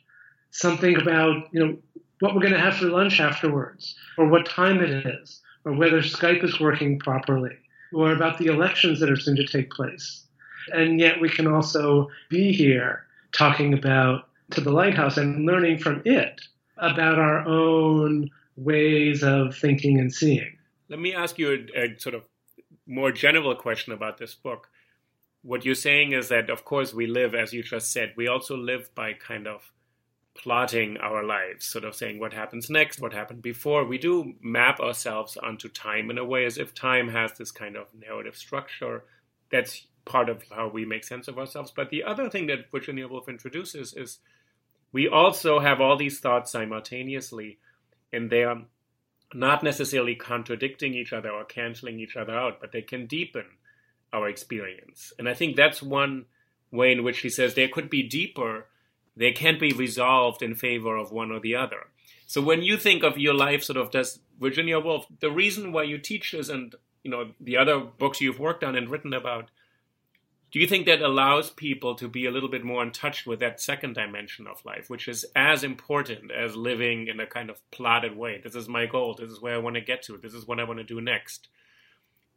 something 0.54 0.95
about 0.95 1.49
you 1.51 1.60
know 1.60 1.78
what 2.20 2.34
we're 2.34 2.41
going 2.41 2.54
to 2.54 2.60
have 2.60 2.78
for 2.78 2.86
lunch 2.86 3.20
afterwards, 3.20 3.95
or 4.18 4.28
what 4.30 4.45
time 4.45 4.82
it 4.82 5.06
is, 5.06 5.41
or 5.66 5.74
whether 5.74 6.01
Skype 6.01 6.43
is 6.43 6.60
working 6.60 6.97
properly, 6.99 7.58
or 7.91 8.14
about 8.14 8.38
the 8.38 8.45
elections 8.45 8.99
that 9.01 9.12
are 9.12 9.20
soon 9.20 9.36
to 9.36 9.45
take 9.45 9.70
place. 9.72 10.26
And 10.72 10.99
yet 10.99 11.20
we 11.20 11.28
can 11.28 11.47
also 11.47 12.08
be 12.30 12.54
here 12.54 13.04
talking 13.34 13.74
about 13.74 14.30
to 14.51 14.62
the 14.62 14.72
lighthouse 14.72 15.18
and 15.18 15.45
learning 15.45 15.80
from 15.80 16.01
it 16.06 16.39
about 16.78 17.20
our 17.20 17.45
own 17.45 18.30
ways 18.56 19.24
of 19.24 19.58
thinking 19.58 19.99
and 19.99 20.14
seeing. 20.14 20.58
Let 20.88 20.99
me 20.99 21.14
ask 21.14 21.38
you 21.38 21.68
a, 21.76 21.82
a 21.82 21.99
sort 21.99 22.16
of 22.16 22.24
more 22.88 23.12
general 23.12 23.56
question 23.56 23.91
about 23.91 24.18
this 24.18 24.36
book. 24.36 24.70
What 25.41 25.66
you're 25.66 25.76
saying 25.76 26.14
is 26.14 26.30
that, 26.30 26.49
of 26.49 26.64
course, 26.64 26.93
we 26.93 27.08
live, 27.08 27.36
as 27.36 27.51
you 27.51 27.64
just 27.64 27.91
said, 27.91 28.14
we 28.16 28.28
also 28.28 28.56
live 28.56 28.93
by 28.95 29.14
kind 29.14 29.47
of 29.47 29.74
plotting 30.36 30.98
our 30.98 31.24
lives, 31.24 31.66
sort 31.66 31.84
of 31.84 31.96
saying 31.96 32.20
what 32.20 32.34
happens 32.34 32.70
next, 32.70 33.00
what 33.00 33.14
happened 33.14 33.42
before. 33.42 33.86
We 33.86 33.98
do 33.98 34.34
map 34.42 34.80
ourselves 34.80 35.38
onto 35.38 35.70
time 35.70 36.10
in 36.10 36.18
a 36.18 36.26
way 36.26 36.46
as 36.46 36.58
if 36.58 36.74
time 36.74 37.10
has 37.10 37.34
this 37.34 37.52
kind 37.52 37.76
of 37.76 37.88
narrative 37.94 38.36
structure. 38.36 39.04
That's 39.52 39.88
part 40.06 40.30
of 40.30 40.44
how 40.50 40.70
we 40.70 40.86
make 40.86 41.04
sense 41.04 41.28
of 41.28 41.38
ourselves. 41.38 41.72
But 41.76 41.90
the 41.90 42.04
other 42.04 42.30
thing 42.30 42.48
that 42.48 42.72
Virginia 42.72 43.08
Woolf 43.08 43.30
introduces 43.30 43.94
is 43.94 44.20
we 44.92 45.08
also 45.08 45.60
have 45.60 45.82
all 45.82 45.98
these 45.98 46.20
thoughts 46.20 46.52
simultaneously, 46.52 47.60
and 48.12 48.30
they 48.30 48.44
are 48.44 48.64
not 49.34 49.64
necessarily 49.64 50.16
contradicting 50.16 50.94
each 50.94 51.14
other 51.14 51.30
or 51.30 51.44
canceling 51.44 52.00
each 52.00 52.16
other 52.16 52.34
out, 52.34 52.60
but 52.60 52.72
they 52.72 52.82
can 52.82 53.08
deepen 53.08 53.46
our 54.12 54.30
experience. 54.30 55.12
And 55.18 55.28
I 55.28 55.34
think 55.34 55.56
that's 55.56 55.82
one 55.82 56.26
way 56.72 56.92
in 56.92 57.04
which 57.04 57.20
he 57.20 57.30
says 57.30 57.54
there 57.54 57.68
could 57.68 57.90
be 57.90 58.04
deeper, 58.04 58.68
they 59.16 59.32
can't 59.32 59.59
be 59.59 59.72
resolved 59.74 60.41
in 60.41 60.55
favor 60.55 60.97
of 60.97 61.11
one 61.11 61.32
or 61.32 61.39
the 61.39 61.55
other. 61.55 61.88
So 62.26 62.41
when 62.41 62.61
you 62.64 62.78
think 62.78 63.03
of 63.03 63.18
your 63.18 63.34
life, 63.34 63.64
sort 63.64 63.78
of, 63.78 63.91
does 63.91 64.20
Virginia 64.39 64.80
Woolf, 64.80 65.05
the 65.20 65.32
reason 65.32 65.72
why 65.72 65.84
you 65.84 65.97
teach 65.97 66.32
this 66.32 66.49
and 66.49 66.76
you 67.03 67.11
know 67.11 67.32
the 67.39 67.57
other 67.57 67.80
books 67.80 68.22
you've 68.22 68.39
worked 68.39 68.64
on 68.64 68.76
and 68.76 68.89
written 68.89 69.14
about, 69.14 69.51
do 70.51 70.59
you 70.59 70.68
think 70.68 70.86
that 70.86 71.01
allows 71.01 71.49
people 71.49 71.95
to 71.95 72.07
be 72.07 72.28
a 72.28 72.32
little 72.32 72.47
bit 72.47 72.64
more 72.64 72.84
in 72.84 72.91
touch 72.91 73.26
with 73.26 73.39
that 73.39 73.59
second 73.59 73.93
dimension 73.95 74.45
of 74.45 74.64
life, 74.64 74.88
which 74.88 75.07
is 75.07 75.26
as 75.36 75.64
important 75.64 76.32
as 76.32 76.55
living 76.55 77.07
in 77.07 77.20
a 77.20 77.26
kind 77.26 77.49
of 77.49 77.59
plotted 77.72 78.16
way? 78.16 78.39
This 78.43 78.55
is 78.55 78.70
my 78.70 78.86
goal. 78.86 79.16
This 79.16 79.32
is 79.32 79.41
where 79.41 79.55
I 79.55 79.57
want 79.57 79.76
to 79.76 79.82
get 79.82 80.03
to. 80.03 80.18
This 80.18 80.36
is 80.36 80.47
what 80.47 80.59
I 80.59 80.64
want 80.64 80.78
to 80.78 80.84
do 80.84 81.01
next. 81.01 81.47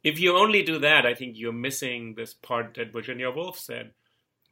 If 0.03 0.19
you 0.19 0.35
only 0.35 0.63
do 0.63 0.79
that, 0.79 1.05
I 1.05 1.13
think 1.13 1.37
you're 1.37 1.53
missing 1.53 2.15
this 2.15 2.33
part 2.33 2.73
that 2.75 2.91
Virginia 2.91 3.29
Woolf 3.29 3.59
said. 3.59 3.91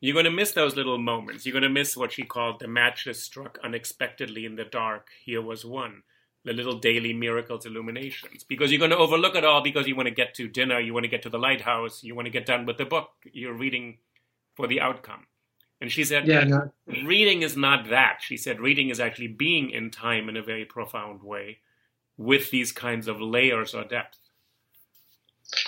You're 0.06 0.14
going 0.14 0.26
to 0.26 0.32
miss 0.32 0.51
those 0.51 0.76
little 0.76 0.97
moments. 0.97 1.45
You're 1.45 1.53
going 1.53 1.64
to 1.64 1.70
miss 1.70 1.97
what 1.97 2.12
she 2.12 2.24
called 2.24 2.60
the 2.60 2.68
matches 2.68 3.22
struck 3.22 3.58
unexpectedly 3.64 4.45
in 4.45 4.56
the 4.56 4.66
dark. 4.66 5.10
Here 5.24 5.41
was 5.41 5.66
one 5.66 6.03
the 6.45 6.53
little 6.53 6.78
daily 6.78 7.12
miracles 7.12 7.66
illuminations 7.66 8.43
because 8.43 8.72
you're 8.72 8.80
going 8.80 8.91
to 8.91 8.97
overlook 8.97 9.36
it 9.36 9.43
all 9.43 9.62
because 9.62 9.88
you 9.88 9.95
want 9.95 10.08
to 10.08 10.14
get 10.14 10.34
to 10.36 10.47
dinner 10.47 10.80
you 10.80 10.93
want 10.93 11.03
to 11.03 11.10
get 11.10 11.24
to 11.24 11.30
the 11.30 11.39
lighthouse 11.39 12.03
you 12.03 12.16
want 12.16 12.28
to 12.28 12.32
get 12.32 12.45
done 12.45 12.66
with 12.66 12.78
the 12.78 12.86
book 12.86 13.10
you're 13.34 13.58
reading 13.58 13.97
for 14.53 14.68
the 14.68 14.80
outcome 14.80 15.26
and 15.82 15.91
she 15.91 16.03
said 16.03 16.28
yeah, 16.28 16.43
no. 16.43 16.72
reading 17.03 17.41
is 17.41 17.58
not 17.58 17.89
that 17.89 18.20
she 18.22 18.38
said 18.38 18.60
reading 18.62 18.89
is 18.89 18.99
actually 18.99 19.28
being 19.28 19.72
in 19.72 19.89
time 19.89 20.30
in 20.30 20.38
a 20.38 20.43
very 20.43 20.66
profound 20.66 21.22
way 21.24 21.58
with 22.18 22.51
these 22.51 22.72
kinds 22.72 23.08
of 23.08 23.20
layers 23.20 23.74
or 23.74 23.84
depth 23.84 24.20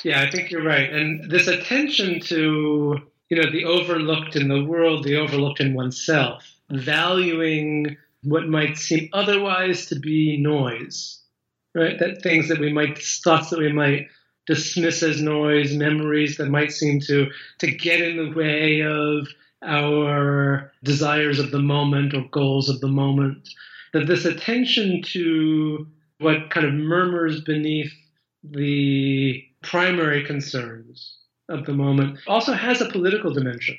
yeah 0.04 0.22
i 0.22 0.30
think 0.30 0.52
you're 0.52 0.64
right 0.64 0.94
and 0.94 1.30
this 1.30 1.48
attention 1.48 2.20
to 2.20 3.02
you 3.30 3.38
know 3.38 3.52
the 3.52 3.66
overlooked 3.66 4.36
in 4.36 4.48
the 4.48 4.64
world 4.64 5.04
the 5.04 5.16
overlooked 5.16 5.60
in 5.60 5.74
oneself 5.74 6.58
valuing 6.70 7.98
what 8.24 8.48
might 8.48 8.78
seem 8.78 9.10
otherwise 9.14 9.86
to 9.88 9.96
be 10.00 10.38
noise, 10.38 11.22
right? 11.74 11.98
That 12.00 12.22
things 12.22 12.50
that 12.50 12.60
we 12.60 12.74
might, 12.74 12.98
thoughts 12.98 13.50
that 13.50 13.60
we 13.60 13.72
might 13.72 14.08
dismiss 14.46 15.04
as 15.04 15.22
noise, 15.22 15.76
memories 15.76 16.38
that 16.38 16.50
might 16.50 16.72
seem 16.72 17.00
to, 17.02 17.30
to 17.60 17.72
get 17.72 18.02
in 18.02 18.18
the 18.18 18.36
way 18.36 18.82
of 18.82 19.28
our 19.64 20.72
desires 20.84 21.40
of 21.40 21.52
the 21.52 21.60
moment 21.60 22.14
or 22.14 22.24
goals 22.32 22.70
of 22.70 22.80
the 22.80 22.88
moment. 22.88 23.50
That 23.94 24.08
this 24.08 24.26
attention 24.26 25.02
to 25.14 25.88
what 26.20 26.50
kind 26.50 26.66
of 26.66 26.74
murmurs 26.74 27.42
beneath 27.42 27.94
the 28.44 29.44
primary 29.64 30.24
concerns 30.24 31.18
of 31.50 31.66
the 31.66 31.74
moment 31.74 32.20
also 32.28 32.54
has 32.54 32.82
a 32.82 32.90
political 32.90 33.34
dimension 33.34 33.78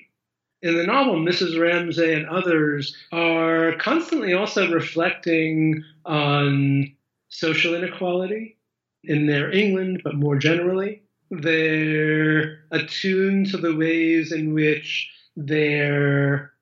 in 0.62 0.76
the 0.76 0.84
novel, 0.84 1.16
Mrs. 1.16 1.60
Ramsay 1.60 2.14
and 2.14 2.26
others 2.26 2.96
are 3.12 3.74
constantly 3.76 4.32
also 4.32 4.70
reflecting 4.72 5.84
on 6.04 6.92
social 7.28 7.74
inequality 7.74 8.56
in 9.04 9.26
their 9.26 9.52
England, 9.52 10.00
but 10.02 10.16
more 10.16 10.36
generally. 10.36 11.02
They're 11.30 12.64
attuned 12.72 13.50
to 13.50 13.58
the 13.58 13.76
ways 13.76 14.32
in 14.32 14.54
which 14.54 15.10
their 15.36 16.52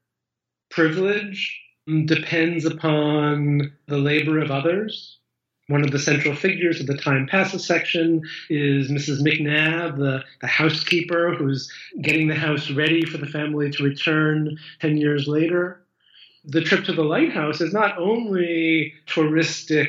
privilege 0.70 1.58
depends 2.04 2.64
upon 2.64 3.72
the 3.86 3.96
labor 3.96 4.40
of 4.40 4.50
others 4.50 5.18
one 5.68 5.82
of 5.82 5.90
the 5.90 5.98
central 5.98 6.34
figures 6.34 6.80
of 6.80 6.86
the 6.86 6.96
Time 6.96 7.26
Passes 7.26 7.66
section 7.66 8.22
is 8.48 8.88
Mrs. 8.88 9.20
McNab, 9.20 9.96
the, 9.96 10.22
the 10.40 10.46
housekeeper 10.46 11.34
who's 11.34 11.70
getting 12.02 12.28
the 12.28 12.36
house 12.36 12.70
ready 12.70 13.04
for 13.04 13.18
the 13.18 13.26
family 13.26 13.70
to 13.70 13.82
return 13.82 14.56
10 14.80 14.96
years 14.96 15.26
later. 15.26 15.80
The 16.44 16.60
trip 16.60 16.84
to 16.84 16.92
the 16.92 17.02
lighthouse 17.02 17.60
is 17.60 17.72
not 17.72 17.98
only 17.98 18.94
touristic 19.08 19.88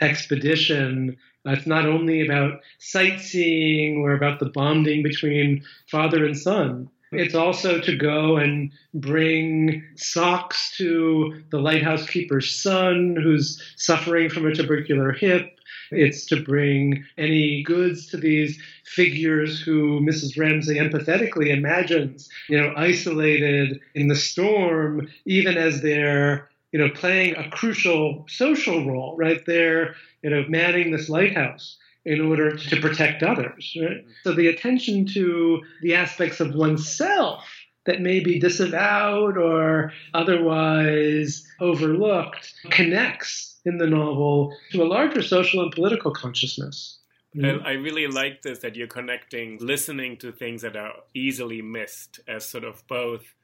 expedition, 0.00 1.16
it's 1.44 1.66
not 1.66 1.86
only 1.86 2.24
about 2.24 2.60
sightseeing 2.78 3.98
or 3.98 4.12
about 4.12 4.38
the 4.38 4.50
bonding 4.50 5.02
between 5.02 5.64
father 5.90 6.24
and 6.24 6.38
son. 6.38 6.88
It's 7.12 7.34
also 7.34 7.80
to 7.80 7.96
go 7.96 8.36
and 8.36 8.72
bring 8.94 9.84
socks 9.96 10.76
to 10.78 11.42
the 11.50 11.58
lighthouse 11.58 12.08
keeper's 12.08 12.50
son 12.50 13.16
who's 13.22 13.62
suffering 13.76 14.28
from 14.28 14.46
a 14.46 14.54
tubercular 14.54 15.12
hip. 15.12 15.52
It's 15.92 16.26
to 16.26 16.42
bring 16.42 17.04
any 17.16 17.62
goods 17.62 18.08
to 18.08 18.16
these 18.16 18.60
figures 18.84 19.60
who 19.60 20.00
Mrs. 20.00 20.36
Ramsay 20.38 20.76
empathetically 20.76 21.48
imagines, 21.48 22.28
you 22.48 22.60
know, 22.60 22.72
isolated 22.76 23.80
in 23.94 24.08
the 24.08 24.16
storm, 24.16 25.08
even 25.26 25.56
as 25.56 25.82
they're, 25.82 26.48
you 26.72 26.80
know, 26.80 26.90
playing 26.90 27.36
a 27.36 27.48
crucial 27.50 28.24
social 28.28 28.84
role, 28.84 29.16
right? 29.16 29.44
They're, 29.46 29.94
you 30.22 30.30
know, 30.30 30.44
manning 30.48 30.90
this 30.90 31.08
lighthouse 31.08 31.78
in 32.06 32.20
order 32.20 32.56
to 32.56 32.80
protect 32.80 33.22
others. 33.22 33.76
Right? 33.78 34.06
So 34.22 34.32
the 34.32 34.46
attention 34.46 35.06
to 35.06 35.60
the 35.82 35.94
aspects 35.94 36.40
of 36.40 36.54
oneself 36.54 37.44
that 37.84 38.00
may 38.00 38.20
be 38.20 38.38
disavowed 38.38 39.36
or 39.36 39.92
otherwise 40.14 41.46
overlooked 41.60 42.54
connects 42.70 43.60
in 43.64 43.78
the 43.78 43.86
novel 43.86 44.56
to 44.70 44.82
a 44.82 44.84
larger 44.86 45.22
social 45.22 45.62
and 45.62 45.72
political 45.72 46.12
consciousness. 46.12 46.98
I 47.38 47.72
really 47.72 48.06
like 48.06 48.40
this 48.40 48.60
that 48.60 48.76
you're 48.76 48.86
connecting 48.86 49.58
listening 49.60 50.16
to 50.18 50.32
things 50.32 50.62
that 50.62 50.74
are 50.74 50.94
easily 51.12 51.60
missed 51.60 52.18
as 52.26 52.46
sort 52.46 52.64
of 52.64 52.86
both 52.88 53.34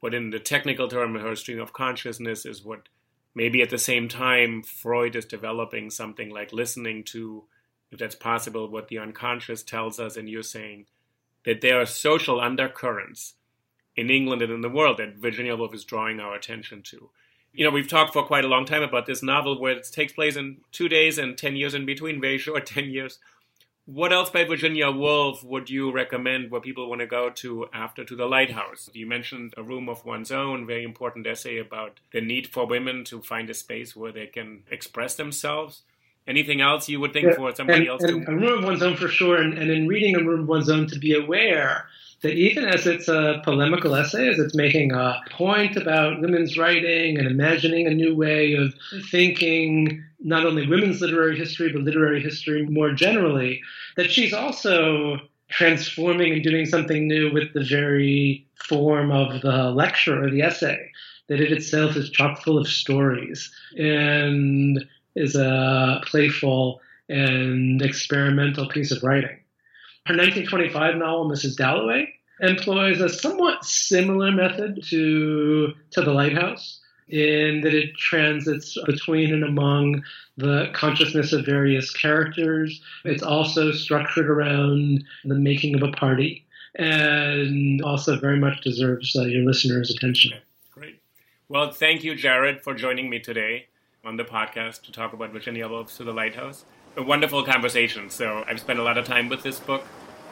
what 0.00 0.14
in 0.14 0.30
the 0.30 0.38
technical 0.38 0.88
term 0.88 1.14
her 1.16 1.36
stream 1.36 1.60
of 1.60 1.74
consciousness 1.74 2.46
is 2.46 2.64
what 2.64 2.88
maybe 3.34 3.60
at 3.60 3.68
the 3.68 3.76
same 3.76 4.08
time 4.08 4.62
Freud 4.62 5.14
is 5.14 5.26
developing 5.26 5.90
something 5.90 6.30
like 6.30 6.50
listening 6.50 7.04
to 7.04 7.44
if 7.90 7.98
that's 7.98 8.14
possible, 8.14 8.68
what 8.68 8.88
the 8.88 8.98
unconscious 8.98 9.62
tells 9.62 10.00
us, 10.00 10.16
and 10.16 10.28
you're 10.28 10.42
saying 10.42 10.86
that 11.44 11.60
there 11.60 11.80
are 11.80 11.86
social 11.86 12.40
undercurrents 12.40 13.34
in 13.96 14.10
England 14.10 14.42
and 14.42 14.52
in 14.52 14.60
the 14.60 14.68
world 14.68 14.98
that 14.98 15.16
Virginia 15.16 15.56
Woolf 15.56 15.74
is 15.74 15.84
drawing 15.84 16.20
our 16.20 16.34
attention 16.34 16.82
to. 16.82 17.10
You 17.52 17.64
know, 17.64 17.70
we've 17.70 17.88
talked 17.88 18.12
for 18.12 18.22
quite 18.22 18.44
a 18.44 18.48
long 18.48 18.66
time 18.66 18.82
about 18.82 19.06
this 19.06 19.22
novel 19.22 19.58
where 19.58 19.72
it 19.72 19.88
takes 19.90 20.12
place 20.12 20.36
in 20.36 20.58
two 20.72 20.88
days 20.88 21.16
and 21.16 21.38
10 21.38 21.56
years 21.56 21.72
in 21.72 21.86
between, 21.86 22.20
very 22.20 22.38
short 22.38 22.66
10 22.74 22.90
years. 22.90 23.18
What 23.86 24.12
else 24.12 24.30
by 24.30 24.42
Virginia 24.42 24.90
Woolf 24.90 25.44
would 25.44 25.70
you 25.70 25.92
recommend 25.92 26.50
where 26.50 26.60
people 26.60 26.88
want 26.88 27.02
to 27.02 27.06
go 27.06 27.30
to 27.30 27.66
after 27.72 28.04
to 28.04 28.16
the 28.16 28.26
lighthouse? 28.26 28.90
You 28.92 29.06
mentioned 29.06 29.54
A 29.56 29.62
Room 29.62 29.88
of 29.88 30.04
One's 30.04 30.32
Own, 30.32 30.66
very 30.66 30.82
important 30.82 31.24
essay 31.24 31.58
about 31.58 32.00
the 32.12 32.20
need 32.20 32.48
for 32.48 32.66
women 32.66 33.04
to 33.04 33.22
find 33.22 33.48
a 33.48 33.54
space 33.54 33.94
where 33.94 34.10
they 34.10 34.26
can 34.26 34.64
express 34.72 35.14
themselves. 35.14 35.82
Anything 36.26 36.60
else 36.60 36.88
you 36.88 36.98
would 37.00 37.12
think 37.12 37.26
yeah, 37.26 37.34
for 37.36 37.54
somebody 37.54 37.80
and, 37.80 37.88
else? 37.88 38.02
And 38.02 38.26
to... 38.26 38.32
A 38.32 38.34
room 38.34 38.58
of 38.58 38.64
one's 38.64 38.82
own 38.82 38.96
for 38.96 39.08
sure, 39.08 39.40
and, 39.40 39.56
and 39.56 39.70
in 39.70 39.86
reading 39.86 40.16
a 40.16 40.24
room 40.24 40.40
of 40.40 40.48
one's 40.48 40.68
own 40.68 40.86
to 40.88 40.98
be 40.98 41.14
aware 41.14 41.86
that 42.22 42.32
even 42.32 42.64
as 42.64 42.86
it's 42.86 43.08
a 43.08 43.40
polemical 43.44 43.94
essay, 43.94 44.28
as 44.28 44.38
it's 44.38 44.54
making 44.54 44.92
a 44.92 45.20
point 45.30 45.76
about 45.76 46.20
women's 46.20 46.56
writing 46.56 47.18
and 47.18 47.26
imagining 47.26 47.86
a 47.86 47.90
new 47.90 48.16
way 48.16 48.54
of 48.54 48.74
thinking 49.10 50.02
not 50.20 50.44
only 50.44 50.66
women's 50.66 51.00
literary 51.00 51.38
history, 51.38 51.70
but 51.70 51.82
literary 51.82 52.20
history 52.20 52.66
more 52.66 52.90
generally, 52.92 53.60
that 53.96 54.10
she's 54.10 54.32
also 54.32 55.18
transforming 55.48 56.32
and 56.32 56.42
doing 56.42 56.66
something 56.66 57.06
new 57.06 57.32
with 57.32 57.52
the 57.52 57.64
very 57.64 58.46
form 58.68 59.12
of 59.12 59.42
the 59.42 59.70
lecture 59.70 60.24
or 60.24 60.30
the 60.30 60.42
essay, 60.42 60.90
that 61.28 61.40
it 61.40 61.52
itself 61.52 61.96
is 61.96 62.10
chock 62.10 62.42
full 62.42 62.58
of 62.58 62.66
stories. 62.66 63.52
And 63.76 64.84
is 65.16 65.34
a 65.34 66.00
playful 66.06 66.80
and 67.08 67.82
experimental 67.82 68.68
piece 68.68 68.92
of 68.92 69.02
writing. 69.02 69.38
Her 70.06 70.14
1925 70.14 70.96
novel, 70.96 71.28
Mrs. 71.28 71.56
Dalloway, 71.56 72.12
employs 72.40 73.00
a 73.00 73.08
somewhat 73.08 73.64
similar 73.64 74.30
method 74.30 74.84
to, 74.84 75.72
to 75.90 76.00
The 76.00 76.12
Lighthouse. 76.12 76.80
in 77.08 77.60
that 77.62 77.72
it 77.72 77.96
transits 77.96 78.76
between 78.84 79.32
and 79.32 79.44
among 79.44 80.02
the 80.36 80.68
consciousness 80.74 81.32
of 81.32 81.46
various 81.46 81.90
characters. 81.92 82.82
It's 83.04 83.22
also 83.22 83.72
structured 83.72 84.28
around 84.28 85.04
the 85.24 85.36
making 85.36 85.76
of 85.76 85.82
a 85.82 85.92
party 85.92 86.44
and 86.74 87.80
also 87.82 88.18
very 88.18 88.38
much 88.38 88.60
deserves 88.60 89.16
uh, 89.16 89.22
your 89.22 89.44
listeners' 89.44 89.90
attention. 89.90 90.32
Great. 90.72 91.00
Well, 91.48 91.70
thank 91.70 92.04
you, 92.04 92.14
Jared, 92.14 92.60
for 92.60 92.74
joining 92.74 93.08
me 93.08 93.18
today 93.20 93.68
on 94.06 94.16
the 94.16 94.24
podcast 94.24 94.82
to 94.82 94.92
talk 94.92 95.12
about 95.12 95.30
Virginia 95.30 95.68
Woolf 95.68 95.94
to 95.96 96.04
the 96.04 96.12
Lighthouse. 96.12 96.64
A 96.96 97.02
wonderful 97.02 97.42
conversation. 97.42 98.08
So 98.08 98.44
I've 98.46 98.60
spent 98.60 98.78
a 98.78 98.82
lot 98.82 98.96
of 98.96 99.04
time 99.04 99.28
with 99.28 99.42
this 99.42 99.58
book, 99.58 99.84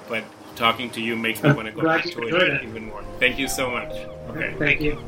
but 0.09 0.25
talking 0.57 0.89
to 0.91 1.01
you 1.01 1.17
makes 1.17 1.43
me 1.43 1.53
want 1.53 1.67
to 1.67 1.73
go 1.73 1.83
back 1.83 2.05
to 2.05 2.27
it 2.27 2.63
even 2.63 2.87
more. 2.87 3.05
Thank 3.19 3.39
you 3.39 3.49
so 3.49 3.71
much. 3.71 3.93
Okay. 4.31 4.55
Thank 4.59 4.81
you. 4.81 5.05